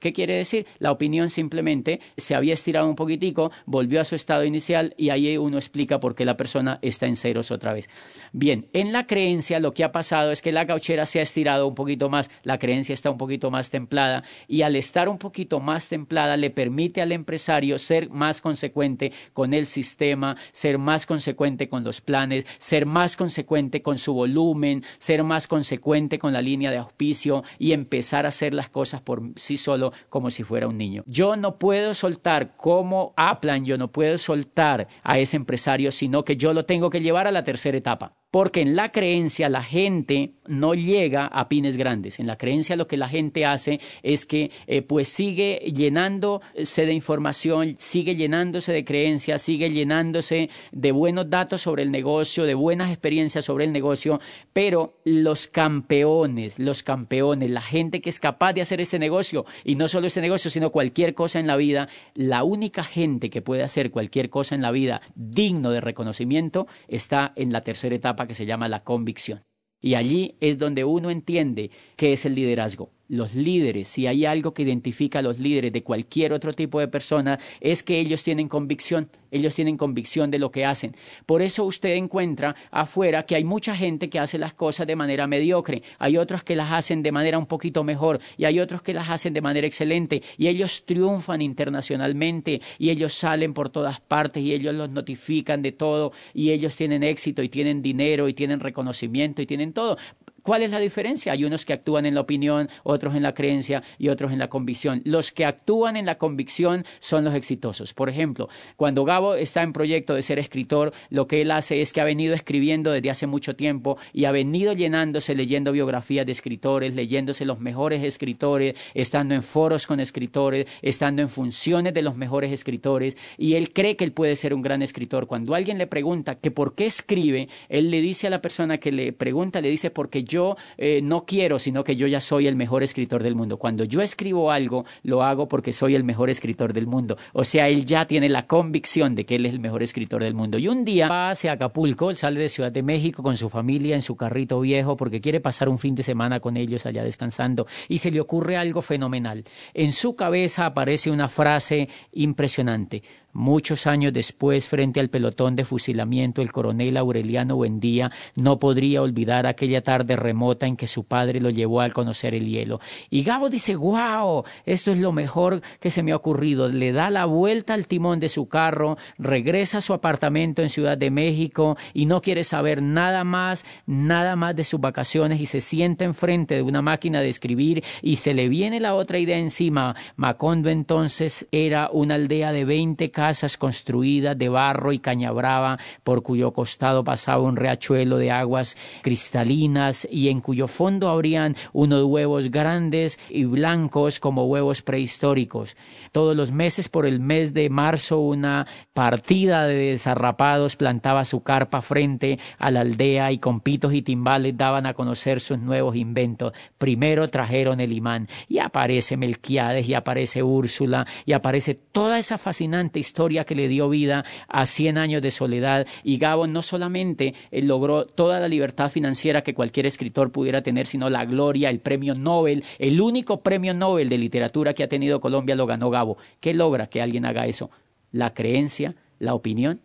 [0.00, 0.66] ¿Qué quiere decir?
[0.78, 5.36] La opinión simplemente se había estirado un poquitico, volvió a su estado inicial y ahí
[5.36, 7.90] uno explica por qué la persona está en ceros otra vez.
[8.32, 11.66] Bien, en la creencia lo que ha pasado es que la gauchera se ha estirado
[11.66, 15.60] un poquito más, la creencia está un poquito más templada y al estar un poquito
[15.60, 21.68] más templada le permite al empresario ser más consecuente con el sistema, ser más consecuente
[21.68, 26.70] con los planes, ser más consecuente con su volumen, ser más consecuente con la línea
[26.70, 30.78] de auspicio y empezar a hacer las cosas por sí solo como si fuera un
[30.78, 31.02] niño.
[31.06, 36.36] Yo no puedo soltar como Aplan, yo no puedo soltar a ese empresario, sino que
[36.36, 40.34] yo lo tengo que llevar a la tercera etapa porque en la creencia la gente
[40.46, 42.18] no llega a pines grandes.
[42.18, 46.92] En la creencia lo que la gente hace es que eh, pues sigue llenándose de
[46.92, 52.90] información, sigue llenándose de creencias, sigue llenándose de buenos datos sobre el negocio, de buenas
[52.90, 54.20] experiencias sobre el negocio,
[54.52, 59.74] pero los campeones, los campeones, la gente que es capaz de hacer este negocio, y
[59.74, 63.62] no solo este negocio, sino cualquier cosa en la vida, la única gente que puede
[63.62, 67.94] hacer cualquier cosa en la vida digno de reconocimiento está en la tercera
[68.26, 69.42] que se llama la convicción.
[69.80, 74.54] Y allí es donde uno entiende qué es el liderazgo los líderes, si hay algo
[74.54, 78.48] que identifica a los líderes de cualquier otro tipo de persona, es que ellos tienen
[78.48, 80.94] convicción, ellos tienen convicción de lo que hacen.
[81.26, 85.26] Por eso usted encuentra afuera que hay mucha gente que hace las cosas de manera
[85.26, 88.20] mediocre, hay otros que las hacen de manera un poquito mejor.
[88.36, 90.22] Y hay otros que las hacen de manera excelente.
[90.36, 92.60] Y ellos triunfan internacionalmente.
[92.78, 94.42] Y ellos salen por todas partes.
[94.42, 96.12] Y ellos los notifican de todo.
[96.32, 99.96] Y ellos tienen éxito y tienen dinero y tienen reconocimiento y tienen todo.
[100.42, 101.32] ¿Cuál es la diferencia?
[101.32, 104.48] Hay unos que actúan en la opinión, otros en la creencia y otros en la
[104.48, 105.02] convicción.
[105.04, 107.94] Los que actúan en la convicción son los exitosos.
[107.94, 111.92] Por ejemplo, cuando Gabo está en proyecto de ser escritor, lo que él hace es
[111.92, 116.32] que ha venido escribiendo desde hace mucho tiempo y ha venido llenándose leyendo biografías de
[116.32, 122.16] escritores, leyéndose los mejores escritores, estando en foros con escritores, estando en funciones de los
[122.16, 125.26] mejores escritores y él cree que él puede ser un gran escritor.
[125.26, 128.92] Cuando alguien le pregunta que por qué escribe, él le dice a la persona que
[128.92, 132.56] le pregunta, le dice porque yo eh, no quiero, sino que yo ya soy el
[132.56, 133.58] mejor escritor del mundo.
[133.58, 137.16] Cuando yo escribo algo, lo hago porque soy el mejor escritor del mundo.
[137.32, 140.34] O sea, él ya tiene la convicción de que él es el mejor escritor del
[140.34, 140.56] mundo.
[140.58, 143.96] Y un día va hacia Acapulco, él sale de Ciudad de México con su familia
[143.96, 147.66] en su carrito viejo porque quiere pasar un fin de semana con ellos allá descansando
[147.88, 149.44] y se le ocurre algo fenomenal.
[149.74, 153.02] En su cabeza aparece una frase impresionante.
[153.32, 159.46] Muchos años después, frente al pelotón de fusilamiento, el coronel Aureliano Buendía no podría olvidar
[159.46, 162.80] aquella tarde remota en que su padre lo llevó a conocer el hielo.
[163.08, 166.68] Y Gabo dice, wow, esto es lo mejor que se me ha ocurrido.
[166.68, 170.98] Le da la vuelta al timón de su carro, regresa a su apartamento en Ciudad
[170.98, 175.60] de México y no quiere saber nada más, nada más de sus vacaciones y se
[175.60, 179.94] sienta enfrente de una máquina de escribir y se le viene la otra idea encima.
[180.16, 186.22] Macondo entonces era una aldea de veinte casas construidas de barro y caña brava, por
[186.22, 192.50] cuyo costado pasaba un riachuelo de aguas cristalinas y en cuyo fondo habrían unos huevos
[192.50, 195.76] grandes y blancos como huevos prehistóricos.
[196.12, 201.82] Todos los meses, por el mes de marzo, una partida de desarrapados plantaba su carpa
[201.82, 206.54] frente a la aldea y con pitos y timbales daban a conocer sus nuevos inventos.
[206.78, 212.98] Primero trajeron el imán y aparece Melquiades y aparece Úrsula y aparece toda esa fascinante
[212.98, 213.09] historia
[213.46, 218.06] que le dio vida a 100 años de soledad y Gabo no solamente eh, logró
[218.06, 222.64] toda la libertad financiera que cualquier escritor pudiera tener, sino la gloria, el premio Nobel,
[222.78, 226.16] el único premio Nobel de literatura que ha tenido Colombia lo ganó Gabo.
[226.40, 227.70] ¿Qué logra que alguien haga eso?
[228.12, 228.96] ¿La creencia?
[229.18, 229.80] ¿La opinión?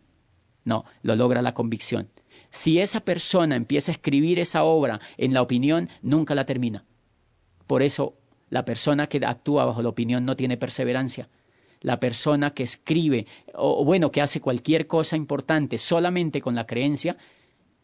[0.63, 2.09] No, lo logra la convicción.
[2.49, 6.85] Si esa persona empieza a escribir esa obra en la opinión, nunca la termina.
[7.67, 8.15] Por eso,
[8.49, 11.27] la persona que actúa bajo la opinión no tiene perseverancia.
[11.85, 17.15] La persona que escribe, o bueno, que hace cualquier cosa importante solamente con la creencia,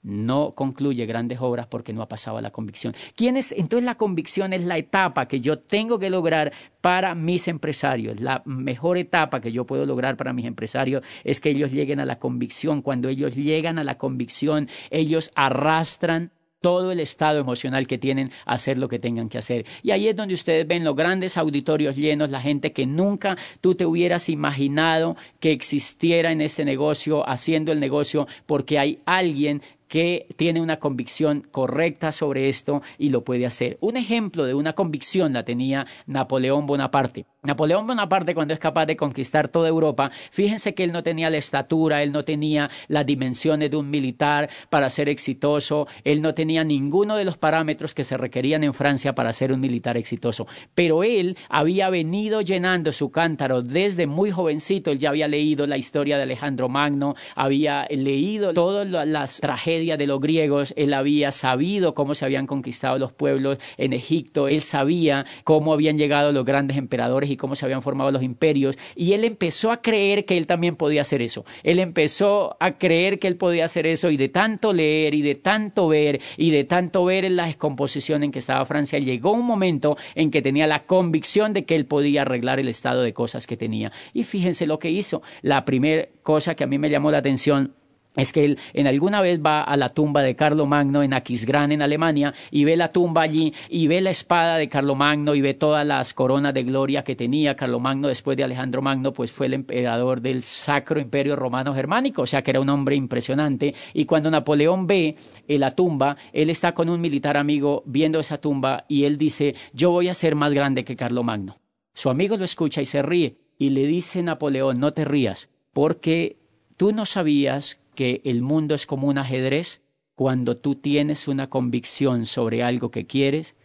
[0.02, 2.96] no concluye grandes obras porque no ha pasado a la convicción.
[3.16, 3.52] ¿Quién es?
[3.52, 8.20] Entonces la convicción es la etapa que yo tengo que lograr para mis empresarios.
[8.20, 12.06] La mejor etapa que yo puedo lograr para mis empresarios es que ellos lleguen a
[12.06, 12.82] la convicción.
[12.82, 16.32] Cuando ellos llegan a la convicción, ellos arrastran
[16.62, 19.66] todo el estado emocional que tienen a hacer lo que tengan que hacer.
[19.84, 23.76] Y ahí es donde ustedes ven los grandes auditorios llenos, la gente que nunca tú
[23.76, 30.26] te hubieras imaginado que existiera en este negocio, haciendo el negocio, porque hay alguien que
[30.38, 33.78] tiene una convicción correcta sobre esto y lo puede hacer.
[33.82, 37.26] Un ejemplo de una convicción la tenía Napoleón Bonaparte.
[37.44, 41.38] Napoleón Bonaparte cuando es capaz de conquistar toda Europa, fíjense que él no tenía la
[41.38, 46.64] estatura, él no tenía las dimensiones de un militar para ser exitoso, él no tenía
[46.64, 51.04] ninguno de los parámetros que se requerían en Francia para ser un militar exitoso, pero
[51.04, 56.18] él había venido llenando su cántaro desde muy jovencito, él ya había leído la historia
[56.18, 62.14] de Alejandro Magno, había leído todas las tragedias de los griegos, él había sabido cómo
[62.14, 67.31] se habían conquistado los pueblos en Egipto, él sabía cómo habían llegado los grandes emperadores
[67.32, 70.76] y cómo se habían formado los imperios, y él empezó a creer que él también
[70.76, 71.46] podía hacer eso.
[71.64, 75.36] Él empezó a creer que él podía hacer eso y de tanto leer y de
[75.36, 79.46] tanto ver y de tanto ver en la descomposición en que estaba Francia, llegó un
[79.46, 83.48] momento en que tenía la convicción de que él podía arreglar el estado de cosas
[83.48, 83.92] que tenía.
[84.14, 85.22] Y fíjense lo que hizo.
[85.42, 87.74] La primera cosa que a mí me llamó la atención
[88.16, 91.82] es que él en alguna vez va a la tumba de Carlomagno en Aquisgrán, en
[91.82, 95.86] Alemania, y ve la tumba allí, y ve la espada de Carlomagno, y ve todas
[95.86, 100.22] las coronas de gloria que tenía Carlomagno después de Alejandro Magno, pues fue el emperador
[100.22, 103.74] del Sacro Imperio Romano Germánico, o sea que era un hombre impresionante.
[103.94, 105.16] Y cuando Napoleón ve
[105.48, 109.56] en la tumba, él está con un militar amigo viendo esa tumba, y él dice,
[109.74, 111.56] yo voy a ser más grande que Carlomagno.
[111.94, 116.38] Su amigo lo escucha y se ríe, y le dice Napoleón, no te rías, porque
[116.78, 119.82] tú no sabías que el mundo es como un ajedrez,
[120.16, 123.56] cuando tú tienes una convicción sobre algo que quieres,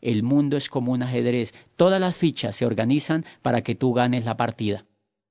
[0.00, 1.54] el mundo es como un ajedrez.
[1.76, 4.84] Todas las fichas se organizan para que tú ganes la partida.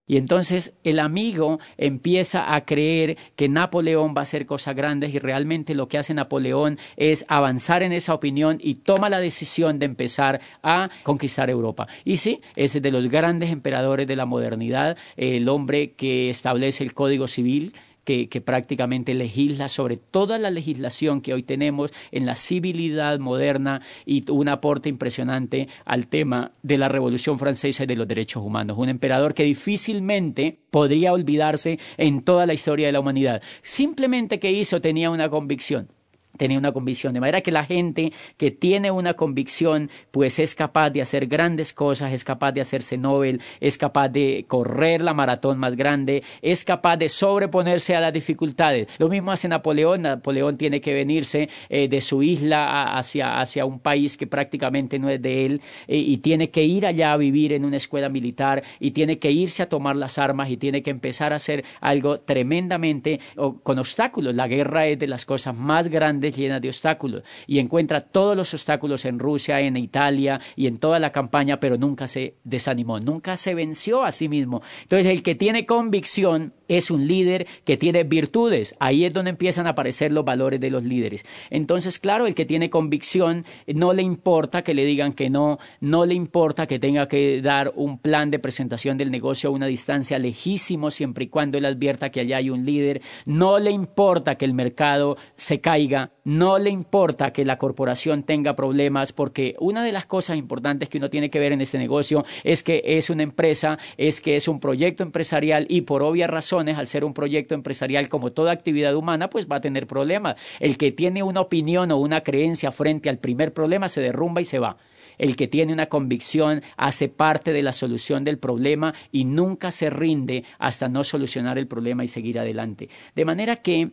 [0.08, 5.20] Y entonces el amigo empieza a creer que Napoleón va a hacer cosas grandes y
[5.20, 9.86] realmente lo que hace Napoleón es avanzar en esa opinión y toma la decisión de
[9.86, 11.88] empezar a conquistar Europa.
[12.04, 16.94] Y sí, es de los grandes emperadores de la modernidad, el hombre que establece el
[16.94, 17.72] Código Civil,
[18.04, 24.30] que, prácticamente legisla sobre toda la legislación que hoy tenemos en la civilidad moderna y
[24.32, 28.78] un aporte impresionante al tema de la Revolución Francesa y de los derechos humanos.
[28.78, 33.42] Un emperador que difícilmente podría olvidarse en toda la historia de la humanidad.
[33.62, 35.90] Simplemente que hizo tenía una convicción
[36.38, 37.13] tenía una convicción.
[37.13, 41.74] De manera que la gente que tiene una convicción, pues es capaz de hacer grandes
[41.74, 46.63] cosas, es capaz de hacerse Nobel, es capaz de correr la maratón más grande, es
[46.63, 48.88] capaz de sobreponerse a las dificultades.
[49.00, 50.02] Lo mismo hace Napoleón.
[50.02, 55.10] Napoleón tiene que venirse eh, de su isla hacia, hacia un país que prácticamente no
[55.10, 58.63] es de él eh, y tiene que ir allá a vivir en una escuela militar
[58.80, 62.20] y tiene que irse a tomar las armas y tiene que empezar a hacer algo
[62.20, 63.20] tremendamente
[63.63, 64.36] con obstáculos.
[64.36, 68.54] La guerra es de las cosas más grandes llena de obstáculos y encuentra todos los
[68.54, 73.38] obstáculos en Rusia, en Italia y en toda la campaña, pero nunca se desanimó, nunca
[73.38, 74.62] se venció a sí mismo.
[74.84, 78.76] Entonces el que tiene convicción es un líder que tiene virtudes.
[78.80, 81.26] Ahí es donde empiezan a aparecer los valores de los líderes.
[81.50, 86.06] Entonces, claro, el que tiene convicción no le importa que le digan que no, no
[86.06, 90.18] le importa que tenga que dar un plan de presentación del negocio a una distancia
[90.18, 94.46] lejísimo siempre y cuando él advierta que allá hay un líder, no le importa que
[94.46, 99.92] el mercado se caiga, no le importa que la corporación tenga problemas, porque una de
[99.92, 103.24] las cosas importantes que uno tiene que ver en este negocio es que es una
[103.24, 106.30] empresa, es que es un proyecto empresarial y por obvias
[106.69, 110.36] al ser un proyecto empresarial como toda actividad humana, pues va a tener problemas.
[110.60, 114.45] El que tiene una opinión o una creencia frente al primer problema se derrumba y
[114.45, 114.78] se va.
[115.17, 119.89] El que tiene una convicción hace parte de la solución del problema y nunca se
[119.89, 122.89] rinde hasta no solucionar el problema y seguir adelante.
[123.15, 123.91] De manera que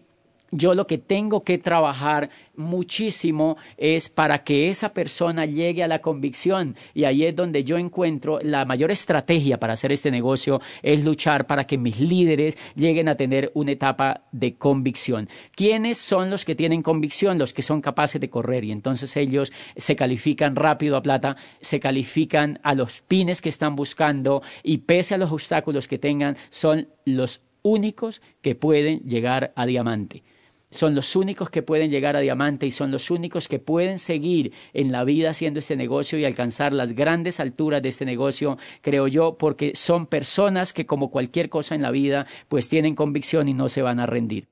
[0.51, 6.01] yo lo que tengo que trabajar muchísimo es para que esa persona llegue a la
[6.01, 11.05] convicción y ahí es donde yo encuentro la mayor estrategia para hacer este negocio es
[11.05, 15.29] luchar para que mis líderes lleguen a tener una etapa de convicción.
[15.55, 17.39] ¿Quiénes son los que tienen convicción?
[17.39, 21.81] Los que son capaces de correr y entonces ellos se califican rápido a plata, se
[21.81, 26.89] califican a los pines que están buscando y pese a los obstáculos que tengan son
[27.05, 30.23] los únicos que pueden llegar a diamante
[30.71, 34.53] son los únicos que pueden llegar a diamante y son los únicos que pueden seguir
[34.73, 39.09] en la vida haciendo este negocio y alcanzar las grandes alturas de este negocio, creo
[39.09, 43.55] yo, porque son personas que como cualquier cosa en la vida, pues tienen convicción y
[43.55, 44.49] no se van a rendir.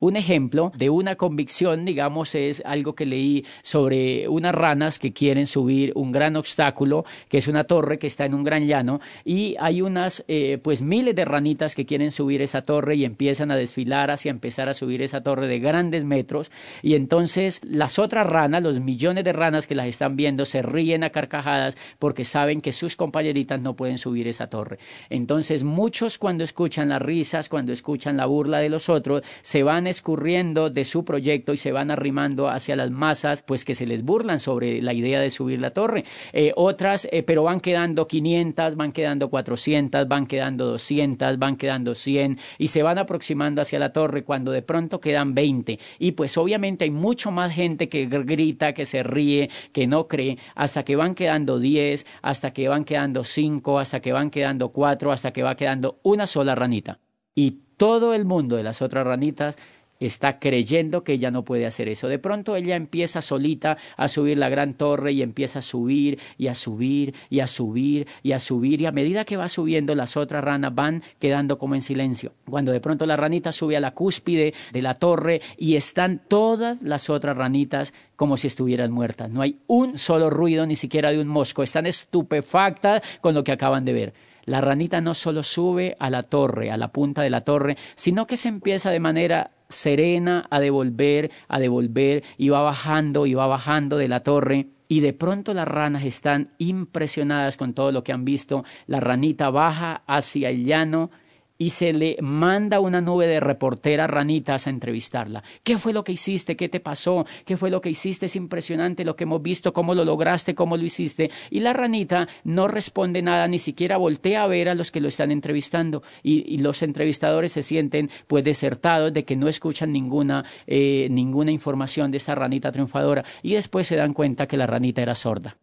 [0.00, 5.44] Un ejemplo de una convicción, digamos, es algo que leí sobre unas ranas que quieren
[5.44, 9.56] subir un gran obstáculo, que es una torre que está en un gran llano, y
[9.58, 13.56] hay unas, eh, pues miles de ranitas que quieren subir esa torre y empiezan a
[13.56, 18.62] desfilar hacia empezar a subir esa torre de grandes metros, y entonces las otras ranas,
[18.62, 22.70] los millones de ranas que las están viendo, se ríen a carcajadas porque saben que
[22.70, 24.78] sus compañeritas no pueden subir esa torre.
[25.10, 29.87] Entonces muchos cuando escuchan las risas, cuando escuchan la burla de los otros, se van
[29.88, 34.02] escurriendo de su proyecto y se van arrimando hacia las masas, pues que se les
[34.02, 36.04] burlan sobre la idea de subir la torre.
[36.32, 41.94] Eh, otras, eh, pero van quedando 500, van quedando 400, van quedando 200, van quedando
[41.94, 45.78] 100 y se van aproximando hacia la torre cuando de pronto quedan 20.
[45.98, 50.38] Y pues obviamente hay mucho más gente que grita, que se ríe, que no cree,
[50.54, 55.12] hasta que van quedando 10, hasta que van quedando 5, hasta que van quedando 4,
[55.12, 56.98] hasta que va quedando una sola ranita.
[57.34, 59.56] Y todo el mundo de las otras ranitas
[60.00, 62.08] está creyendo que ella no puede hacer eso.
[62.08, 66.48] De pronto ella empieza solita a subir la gran torre y empieza a subir y
[66.48, 70.16] a subir y a subir y a subir y a medida que va subiendo las
[70.16, 72.32] otras ranas van quedando como en silencio.
[72.48, 76.82] Cuando de pronto la ranita sube a la cúspide de la torre y están todas
[76.82, 79.30] las otras ranitas como si estuvieran muertas.
[79.30, 81.62] No hay un solo ruido ni siquiera de un mosco.
[81.62, 84.14] Están estupefactas con lo que acaban de ver
[84.48, 88.26] la ranita no solo sube a la torre, a la punta de la torre, sino
[88.26, 93.46] que se empieza de manera serena a devolver, a devolver, y va bajando y va
[93.46, 94.68] bajando de la torre.
[94.88, 98.64] Y de pronto las ranas están impresionadas con todo lo que han visto.
[98.86, 101.10] La ranita baja hacia el llano
[101.58, 105.42] y se le manda una nube de reporteras ranitas a entrevistarla.
[105.64, 106.56] ¿Qué fue lo que hiciste?
[106.56, 107.26] ¿Qué te pasó?
[107.44, 108.26] ¿Qué fue lo que hiciste?
[108.26, 111.30] Es impresionante lo que hemos visto, cómo lo lograste, cómo lo hiciste.
[111.50, 115.08] Y la ranita no responde nada, ni siquiera voltea a ver a los que lo
[115.08, 116.02] están entrevistando.
[116.22, 122.10] Y, los entrevistadores se sienten pues desertados de que no escuchan ninguna, eh, ninguna información
[122.10, 123.24] de esta ranita triunfadora.
[123.42, 125.56] Y después se dan cuenta que la ranita era sorda.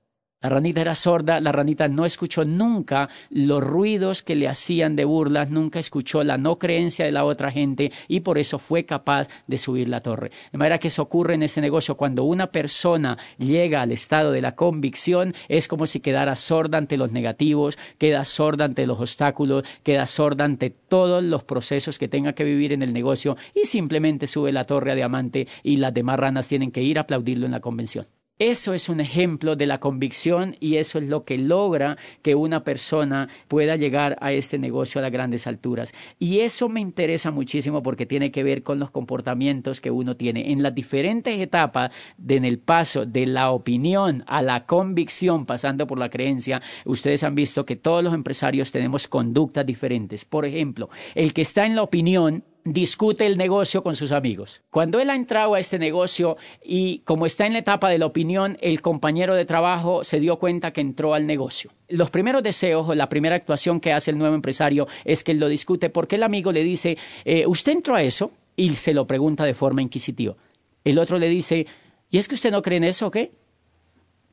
[0.45, 5.03] La ranita era sorda, la ranita no escuchó nunca los ruidos que le hacían de
[5.03, 9.27] burlas, nunca escuchó la no creencia de la otra gente y por eso fue capaz
[9.47, 10.29] de subir la torre.
[10.51, 11.97] De manera que eso ocurre en ese negocio.
[11.97, 16.95] Cuando una persona llega al estado de la convicción, es como si quedara sorda ante
[16.95, 22.33] los negativos, queda sorda ante los obstáculos, queda sorda ante todos los procesos que tenga
[22.33, 26.19] que vivir en el negocio y simplemente sube la torre a diamante y las demás
[26.19, 28.05] ranas tienen que ir a aplaudirlo en la convención.
[28.37, 32.65] Eso es un ejemplo de la convicción y eso es lo que logra que una
[32.65, 35.93] persona pueda llegar a este negocio a las grandes alturas.
[36.19, 40.51] Y eso me interesa muchísimo porque tiene que ver con los comportamientos que uno tiene
[40.51, 45.87] en las diferentes etapas de, en el paso de la opinión a la convicción, pasando
[45.87, 46.61] por la creencia.
[46.83, 50.25] Ustedes han visto que todos los empresarios tenemos conductas diferentes.
[50.25, 54.63] Por ejemplo, el que está en la opinión discute el negocio con sus amigos.
[54.71, 58.07] Cuando él ha entrado a este negocio y como está en la etapa de la
[58.07, 61.71] opinión, el compañero de trabajo se dio cuenta que entró al negocio.
[61.87, 65.39] Los primeros deseos o la primera actuación que hace el nuevo empresario es que él
[65.39, 68.31] lo discute porque el amigo le dice, eh, ¿usted entró a eso?
[68.55, 70.35] Y se lo pregunta de forma inquisitiva.
[70.83, 71.67] El otro le dice,
[72.09, 73.31] ¿y es que usted no cree en eso o qué?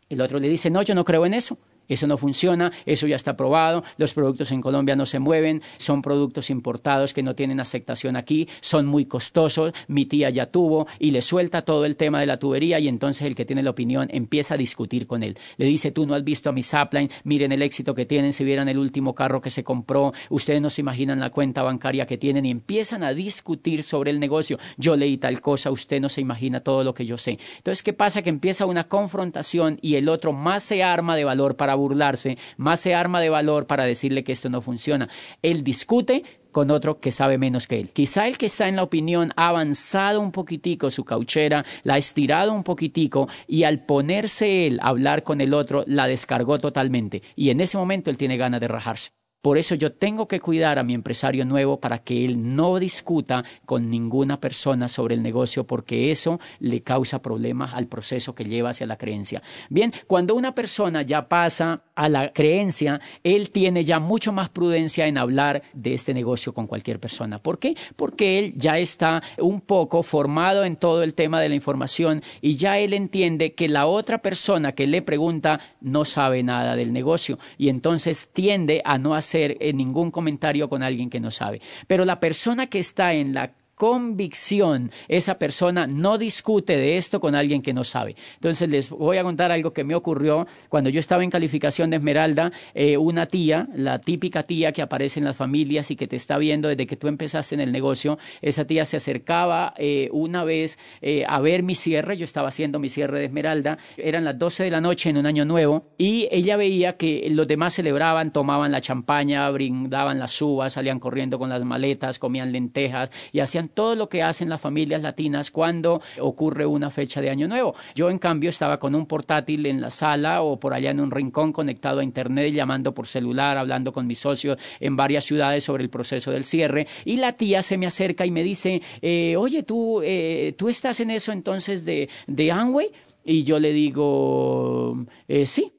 [0.09, 1.59] El otro le dice, no, yo no creo en eso.
[1.89, 6.03] Eso no funciona, eso ya está probado, los productos en Colombia no se mueven, son
[6.03, 11.11] productos importados que no tienen aceptación aquí, son muy costosos, mi tía ya tuvo y
[11.11, 14.09] le suelta todo el tema de la tubería y entonces el que tiene la opinión
[14.11, 15.37] empieza a discutir con él.
[15.57, 18.45] Le dice, tú no has visto a mi Sapline, miren el éxito que tienen, si
[18.45, 22.19] vieran el último carro que se compró, ustedes no se imaginan la cuenta bancaria que
[22.19, 24.59] tienen y empiezan a discutir sobre el negocio.
[24.77, 27.39] Yo leí tal cosa, usted no se imagina todo lo que yo sé.
[27.57, 28.23] Entonces, ¿qué pasa?
[28.23, 32.81] Que empieza una confrontación y el otro más se arma de valor para burlarse, más
[32.81, 35.09] se arma de valor para decirle que esto no funciona.
[35.43, 37.91] Él discute con otro que sabe menos que él.
[37.93, 41.99] Quizá el que está en la opinión ha avanzado un poquitico su cauchera, la ha
[41.99, 47.23] estirado un poquitico y al ponerse él a hablar con el otro la descargó totalmente
[47.35, 49.22] y en ese momento él tiene ganas de rajarse.
[49.43, 53.43] Por eso yo tengo que cuidar a mi empresario nuevo para que él no discuta
[53.67, 58.71] con ninguna persona sobre el negocio porque eso le causa problemas al proceso que lleva
[58.71, 59.43] hacia la creencia.
[59.69, 65.09] Bien, cuando una persona ya pasa a la creencia, él tiene ya mucho más prudencia
[65.09, 67.43] en hablar de este negocio con cualquier persona.
[67.43, 67.77] ¿Por qué?
[67.97, 72.55] Porque él ya está un poco formado en todo el tema de la información y
[72.55, 77.41] ya él entiende que la otra persona que le pregunta no sabe nada del negocio
[77.59, 81.61] y entonces tiende a no hacer hacer eh, ningún comentario con alguien que no sabe.
[81.87, 83.53] Pero la persona que está en la
[83.83, 88.15] convicción, esa persona no discute de esto con alguien que no sabe.
[88.35, 91.97] Entonces les voy a contar algo que me ocurrió cuando yo estaba en calificación de
[91.97, 96.15] Esmeralda, eh, una tía, la típica tía que aparece en las familias y que te
[96.15, 100.45] está viendo desde que tú empezaste en el negocio, esa tía se acercaba eh, una
[100.45, 104.39] vez eh, a ver mi cierre, yo estaba haciendo mi cierre de Esmeralda, eran las
[104.39, 108.33] 12 de la noche en un año nuevo y ella veía que los demás celebraban,
[108.33, 113.72] tomaban la champaña, brindaban las uvas, salían corriendo con las maletas, comían lentejas y hacían
[113.73, 117.75] todo lo que hacen las familias latinas cuando ocurre una fecha de Año Nuevo.
[117.95, 121.11] Yo, en cambio, estaba con un portátil en la sala o por allá en un
[121.11, 125.83] rincón conectado a Internet, llamando por celular, hablando con mis socios en varias ciudades sobre
[125.83, 126.87] el proceso del cierre.
[127.05, 131.01] Y la tía se me acerca y me dice, eh, oye, ¿tú, eh, ¿tú estás
[131.01, 132.91] en eso entonces de, de Amway?
[133.25, 135.72] Y yo le digo, eh, sí.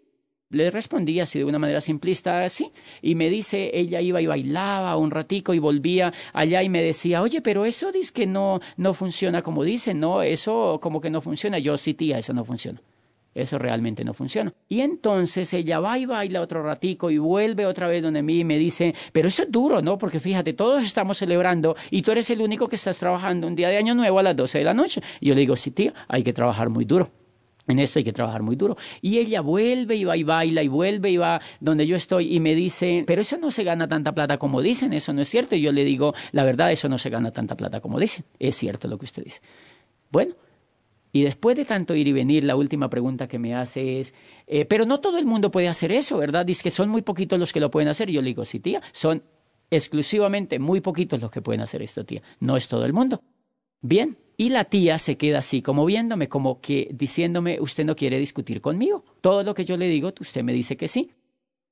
[0.54, 4.96] Le respondí así de una manera simplista, así, y me dice, ella iba y bailaba
[4.98, 8.94] un ratico y volvía allá y me decía, oye, pero eso dice que no, no
[8.94, 11.58] funciona como dicen, no, eso como que no funciona.
[11.58, 12.80] Yo, sí, tía, eso no funciona.
[13.34, 14.54] Eso realmente no funciona.
[14.70, 18.44] Y entonces ella va y baila otro ratico y vuelve otra vez donde mí y
[18.44, 19.98] me dice, pero eso es duro, ¿no?
[19.98, 23.70] Porque fíjate, todos estamos celebrando y tú eres el único que estás trabajando un día
[23.70, 25.02] de año nuevo a las 12 de la noche.
[25.20, 27.10] Y yo le digo, sí, tía, hay que trabajar muy duro.
[27.68, 28.76] En esto hay que trabajar muy duro.
[29.02, 32.40] Y ella vuelve y va y baila y vuelve y va donde yo estoy y
[32.40, 35.56] me dice, pero eso no se gana tanta plata como dicen, eso no es cierto.
[35.56, 38.26] Y yo le digo, la verdad, eso no se gana tanta plata como dicen.
[38.40, 39.42] Es cierto lo que usted dice.
[40.12, 40.36] Bueno,
[41.16, 44.16] y después de tanto ir y venir, la última pregunta que me hace es,
[44.48, 46.46] eh, pero no todo el mundo puede hacer eso, ¿verdad?
[46.46, 48.10] Dice que son muy poquitos los que lo pueden hacer.
[48.10, 49.24] Y yo le digo, sí, tía, son
[49.70, 52.24] exclusivamente muy poquitos los que pueden hacer esto, tía.
[52.40, 53.22] No es todo el mundo.
[53.80, 58.20] Bien, y la tía se queda así, como viéndome, como que diciéndome, usted no quiere
[58.20, 59.06] discutir conmigo.
[59.22, 61.12] Todo lo que yo le digo, usted me dice que sí.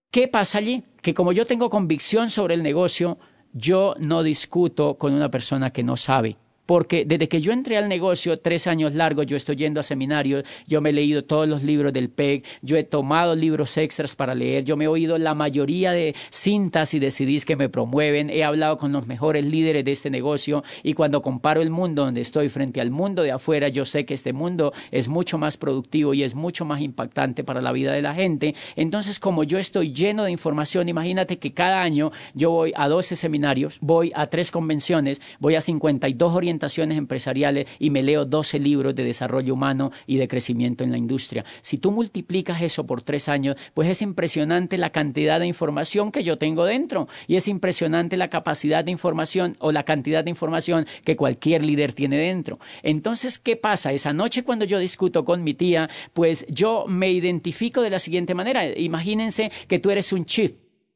[0.09, 0.81] ¿Qué pasa allí?
[1.01, 3.17] Que como yo tengo convicción sobre el negocio,
[3.51, 6.37] yo no discuto con una persona que no sabe
[6.71, 10.45] porque desde que yo entré al negocio, tres años largos, yo estoy yendo a seminarios,
[10.67, 14.33] yo me he leído todos los libros del PEG, yo he tomado libros extras para
[14.35, 18.29] leer, yo me he oído la mayoría de cintas y de CDs que me promueven,
[18.29, 22.21] he hablado con los mejores líderes de este negocio y cuando comparo el mundo donde
[22.21, 26.13] estoy frente al mundo de afuera, yo sé que este mundo es mucho más productivo
[26.13, 28.55] y es mucho más impactante para la vida de la gente.
[28.77, 33.17] Entonces, como yo estoy lleno de información, imagínate que cada año yo voy a 12
[33.17, 38.95] seminarios, voy a tres convenciones, voy a 52 orientaciones empresariales y me leo 12 libros
[38.95, 41.45] de desarrollo humano y de crecimiento en la industria.
[41.61, 46.23] Si tú multiplicas eso por tres años, pues es impresionante la cantidad de información que
[46.23, 50.85] yo tengo dentro y es impresionante la capacidad de información o la cantidad de información
[51.03, 52.59] que cualquier líder tiene dentro.
[52.83, 53.91] Entonces, ¿qué pasa?
[53.91, 58.35] Esa noche cuando yo discuto con mi tía, pues yo me identifico de la siguiente
[58.35, 58.67] manera.
[58.77, 60.53] Imagínense que tú eres un chief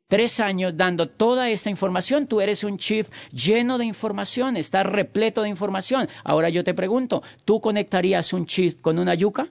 [0.08, 5.42] tres años dando toda esta información, tú eres un chief lleno de información, estás repleto
[5.42, 6.08] de información.
[6.24, 9.50] Ahora yo te pregunto, ¿tú conectarías un chief con una yuca?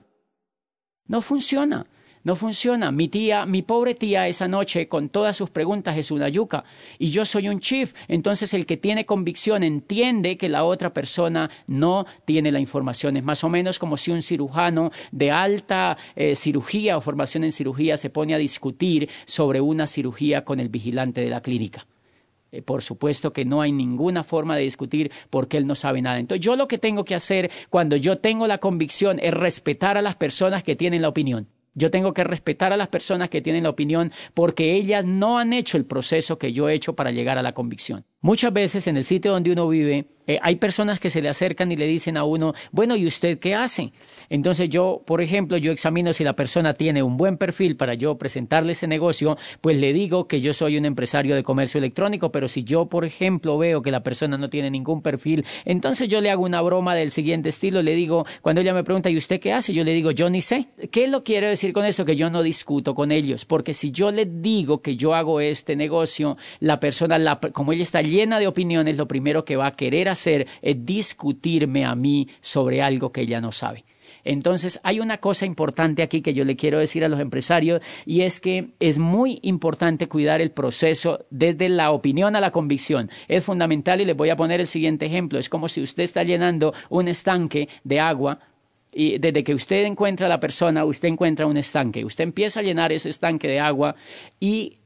[1.07, 1.85] No funciona.
[2.25, 2.91] No funciona.
[2.91, 6.63] Mi tía, mi pobre tía esa noche con todas sus preguntas es una yuca
[6.97, 7.93] y yo soy un chief.
[8.07, 13.15] Entonces el que tiene convicción entiende que la otra persona no tiene la información.
[13.15, 17.51] Es más o menos como si un cirujano de alta eh, cirugía o formación en
[17.51, 21.85] cirugía se pone a discutir sobre una cirugía con el vigilante de la clínica
[22.51, 26.17] eh, por supuesto que no hay ninguna forma de discutir porque él no sabe nada.
[26.17, 30.01] Entonces yo lo que tengo que hacer cuando yo tengo la convicción es respetar a
[30.01, 31.49] las personas que tienen la opinión.
[31.75, 35.53] Yo tengo que respetar a las personas que tienen la opinión porque ellas no han
[35.53, 38.05] hecho el proceso que yo he hecho para llegar a la convicción.
[38.25, 41.71] Muchas veces en el sitio donde uno vive eh, hay personas que se le acercan
[41.71, 43.93] y le dicen a uno, bueno, ¿y usted qué hace?
[44.29, 48.17] Entonces yo, por ejemplo, yo examino si la persona tiene un buen perfil para yo
[48.17, 52.47] presentarle ese negocio, pues le digo que yo soy un empresario de comercio electrónico, pero
[52.47, 56.31] si yo, por ejemplo, veo que la persona no tiene ningún perfil, entonces yo le
[56.31, 59.53] hago una broma del siguiente estilo, le digo, cuando ella me pregunta, ¿y usted qué
[59.53, 59.73] hace?
[59.73, 60.67] Yo le digo, yo ni sé.
[60.91, 62.05] ¿Qué lo quiero decir con eso?
[62.05, 65.75] Que yo no discuto con ellos, porque si yo le digo que yo hago este
[65.75, 69.75] negocio, la persona, la, como ella está llena de opiniones, lo primero que va a
[69.75, 73.85] querer hacer es discutirme a mí sobre algo que ella no sabe.
[74.23, 78.21] Entonces, hay una cosa importante aquí que yo le quiero decir a los empresarios y
[78.21, 83.09] es que es muy importante cuidar el proceso desde la opinión a la convicción.
[83.27, 85.37] Es fundamental y les voy a poner el siguiente ejemplo.
[85.37, 88.39] Es como si usted está llenando un estanque de agua
[88.91, 92.05] y desde que usted encuentra a la persona, usted encuentra un estanque.
[92.05, 93.95] Usted empieza a llenar ese estanque de agua
[94.39, 94.79] y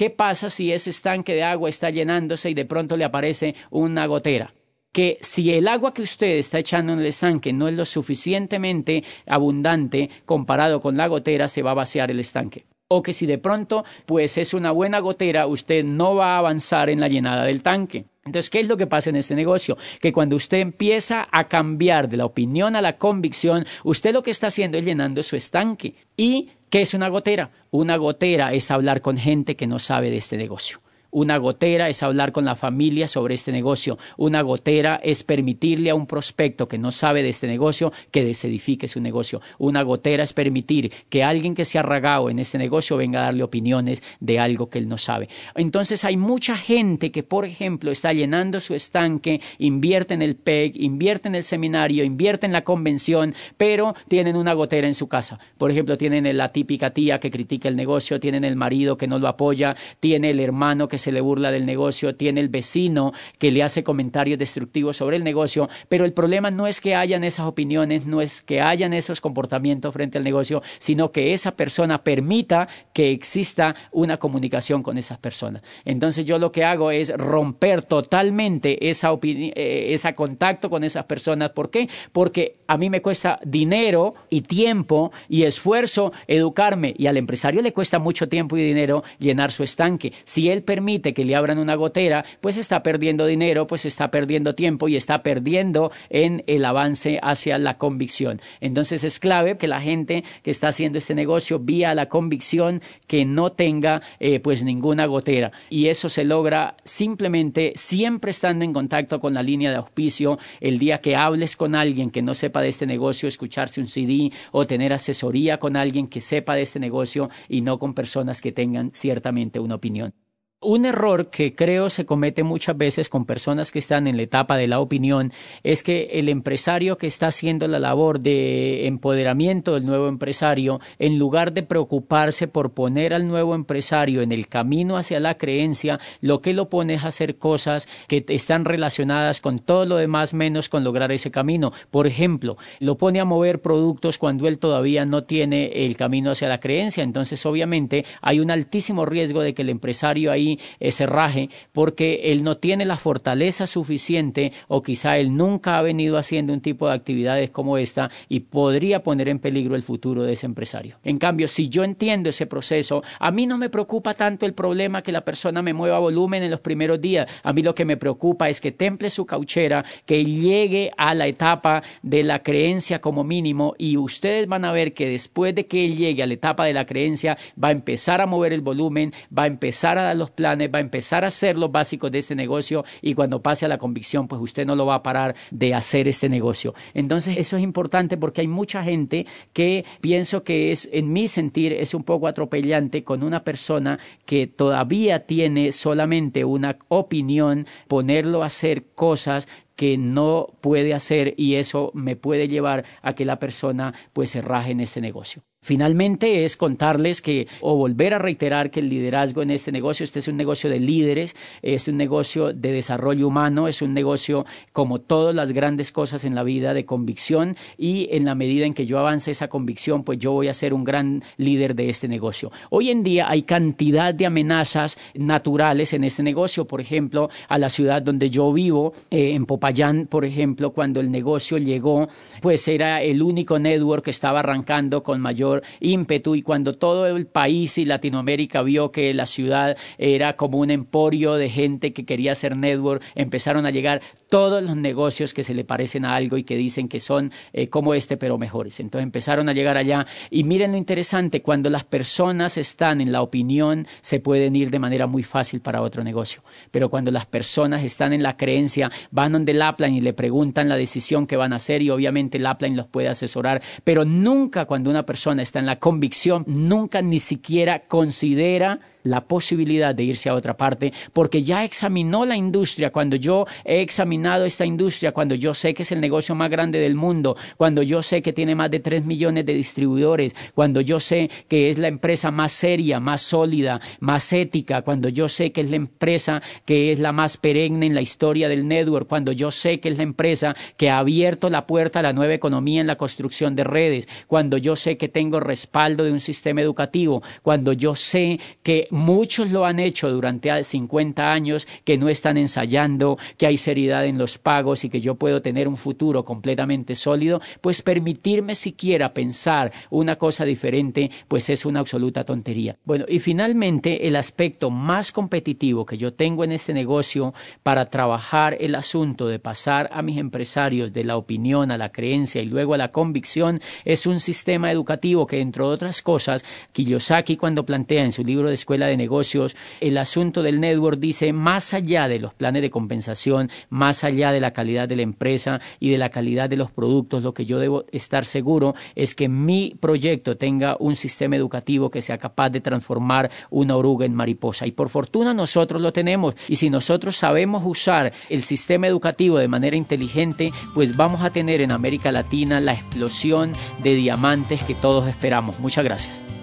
[0.00, 4.06] ¿qué pasa si ese estanque de agua está llenándose y de pronto le aparece una
[4.06, 4.54] gotera?
[4.92, 9.04] que si el agua que usted está echando en el estanque no es lo suficientemente
[9.26, 12.64] abundante comparado con la gotera, se va a vaciar el estanque.
[12.88, 16.88] O que si de pronto pues es una buena gotera, usted no va a avanzar
[16.88, 18.06] en la llenada del tanque.
[18.24, 19.78] Entonces, ¿qué es lo que pasa en este negocio?
[20.00, 24.30] Que cuando usted empieza a cambiar de la opinión a la convicción, usted lo que
[24.30, 25.94] está haciendo es llenando su estanque.
[26.16, 27.50] ¿Y qué es una gotera?
[27.70, 30.80] Una gotera es hablar con gente que no sabe de este negocio.
[31.10, 33.98] Una gotera es hablar con la familia sobre este negocio.
[34.16, 38.86] Una gotera es permitirle a un prospecto que no sabe de este negocio que desedifique
[38.86, 39.40] su negocio.
[39.58, 43.24] Una gotera es permitir que alguien que se ha ragado en este negocio venga a
[43.24, 45.28] darle opiniones de algo que él no sabe.
[45.56, 50.76] Entonces hay mucha gente que, por ejemplo, está llenando su estanque, invierte en el PEG,
[50.76, 55.38] invierte en el seminario, invierte en la convención, pero tienen una gotera en su casa.
[55.58, 59.18] Por ejemplo, tienen la típica tía que critica el negocio, tienen el marido que no
[59.18, 63.50] lo apoya, tiene el hermano que se le burla del negocio, tiene el vecino que
[63.50, 67.46] le hace comentarios destructivos sobre el negocio, pero el problema no es que hayan esas
[67.46, 72.68] opiniones, no es que hayan esos comportamientos frente al negocio, sino que esa persona permita
[72.92, 75.62] que exista una comunicación con esas personas.
[75.84, 81.50] Entonces yo lo que hago es romper totalmente esa eh, ese contacto con esas personas.
[81.50, 81.88] ¿Por qué?
[82.12, 87.72] Porque a mí me cuesta dinero y tiempo y esfuerzo educarme y al empresario le
[87.72, 90.12] cuesta mucho tiempo y dinero llenar su estanque.
[90.24, 94.54] Si él permite que le abran una gotera, pues está perdiendo dinero, pues está perdiendo
[94.54, 98.40] tiempo y está perdiendo en el avance hacia la convicción.
[98.60, 103.24] Entonces es clave que la gente que está haciendo este negocio vía la convicción que
[103.24, 109.20] no tenga eh, pues ninguna gotera y eso se logra simplemente siempre estando en contacto
[109.20, 112.68] con la línea de auspicio el día que hables con alguien que no sepa de
[112.68, 117.30] este negocio, escucharse un CD o tener asesoría con alguien que sepa de este negocio
[117.48, 120.14] y no con personas que tengan ciertamente una opinión.
[120.62, 124.58] Un error que creo se comete muchas veces con personas que están en la etapa
[124.58, 125.32] de la opinión
[125.62, 131.18] es que el empresario que está haciendo la labor de empoderamiento del nuevo empresario, en
[131.18, 136.42] lugar de preocuparse por poner al nuevo empresario en el camino hacia la creencia, lo
[136.42, 140.84] que lo pone es hacer cosas que están relacionadas con todo lo demás menos con
[140.84, 141.72] lograr ese camino.
[141.90, 146.50] Por ejemplo, lo pone a mover productos cuando él todavía no tiene el camino hacia
[146.50, 147.02] la creencia.
[147.02, 150.49] Entonces, obviamente, hay un altísimo riesgo de que el empresario ahí
[150.80, 156.18] ese raje porque él no tiene la fortaleza suficiente o quizá él nunca ha venido
[156.18, 160.32] haciendo un tipo de actividades como esta y podría poner en peligro el futuro de
[160.32, 160.98] ese empresario.
[161.04, 165.02] En cambio, si yo entiendo ese proceso, a mí no me preocupa tanto el problema
[165.02, 167.30] que la persona me mueva volumen en los primeros días.
[167.42, 171.26] A mí lo que me preocupa es que temple su cauchera, que llegue a la
[171.26, 175.84] etapa de la creencia como mínimo y ustedes van a ver que después de que
[175.84, 179.12] él llegue a la etapa de la creencia va a empezar a mover el volumen,
[179.36, 182.34] va a empezar a dar los va a empezar a hacer los básicos de este
[182.34, 185.74] negocio y cuando pase a la convicción, pues usted no lo va a parar de
[185.74, 186.74] hacer este negocio.
[186.94, 191.72] Entonces, eso es importante porque hay mucha gente que pienso que es, en mi sentir,
[191.72, 198.46] es un poco atropellante con una persona que todavía tiene solamente una opinión, ponerlo a
[198.46, 199.48] hacer cosas
[199.80, 204.42] que no puede hacer y eso me puede llevar a que la persona pues se
[204.42, 205.42] raje en este negocio.
[205.62, 210.18] Finalmente es contarles que o volver a reiterar que el liderazgo en este negocio, este
[210.18, 215.02] es un negocio de líderes, es un negocio de desarrollo humano, es un negocio como
[215.02, 218.86] todas las grandes cosas en la vida de convicción y en la medida en que
[218.86, 222.50] yo avance esa convicción, pues yo voy a ser un gran líder de este negocio.
[222.70, 227.68] Hoy en día hay cantidad de amenazas naturales en este negocio, por ejemplo, a la
[227.68, 229.69] ciudad donde yo vivo, eh, en Popayán,
[230.08, 232.08] por ejemplo, cuando el negocio llegó,
[232.40, 237.26] pues era el único network que estaba arrancando con mayor ímpetu y cuando todo el
[237.26, 242.32] país y Latinoamérica vio que la ciudad era como un emporio de gente que quería
[242.32, 244.00] hacer network, empezaron a llegar
[244.30, 247.68] todos los negocios que se le parecen a algo y que dicen que son eh,
[247.68, 248.80] como este pero mejores.
[248.80, 250.06] Entonces empezaron a llegar allá.
[250.30, 254.78] Y miren lo interesante, cuando las personas están en la opinión se pueden ir de
[254.78, 259.32] manera muy fácil para otro negocio, pero cuando las personas están en la creencia van
[259.32, 262.86] donde Lapline y le preguntan la decisión que van a hacer y obviamente Lapline los
[262.86, 268.80] puede asesorar, pero nunca cuando una persona está en la convicción, nunca ni siquiera considera
[269.02, 273.80] la posibilidad de irse a otra parte porque ya examinó la industria, cuando yo he
[273.80, 277.82] examinado esta industria, cuando yo sé que es el negocio más grande del mundo, cuando
[277.82, 281.78] yo sé que tiene más de 3 millones de distribuidores, cuando yo sé que es
[281.78, 286.42] la empresa más seria, más sólida, más ética, cuando yo sé que es la empresa
[286.64, 289.96] que es la más perenne en la historia del network, cuando yo sé que es
[289.96, 293.64] la empresa que ha abierto la puerta a la nueva economía en la construcción de
[293.64, 298.88] redes, cuando yo sé que tengo respaldo de un sistema educativo, cuando yo sé que
[298.90, 304.18] muchos lo han hecho durante 50 años, que no están ensayando, que hay seriedad en
[304.18, 309.72] los pagos y que yo puedo tener un futuro completamente sólido, pues permitirme siquiera pensar
[309.90, 312.76] una cosa diferente, pues es una absoluta tontería.
[312.84, 318.56] Bueno, y finalmente el aspecto más competitivo que yo tengo en este negocio para trabajar
[318.60, 322.74] el asunto de pasar a mis empresarios de la opinión a la creencia y luego
[322.74, 328.12] a la convicción es un sistema educativo que, entre otras cosas, Kiyosaki cuando plantea en
[328.12, 328.54] su libro de
[328.86, 334.04] De Negocios el asunto del network dice, más allá de los planes de compensación, más
[334.04, 337.34] allá de la calidad de la empresa y de la calidad de los productos, lo
[337.34, 342.18] que yo debo estar seguro es que mi proyecto tenga un sistema educativo que sea
[342.18, 344.66] capaz de transformar una oruga en mariposa.
[344.66, 346.34] Y por fortuna nosotros lo tenemos.
[346.48, 351.60] Y si nosotros sabemos usar el sistema educativo de manera inteligente, pues vamos a tener
[351.60, 353.52] en América Latina la explosión
[353.82, 355.58] de diamantes que todos esperamos.
[355.60, 356.39] Muchas gracias.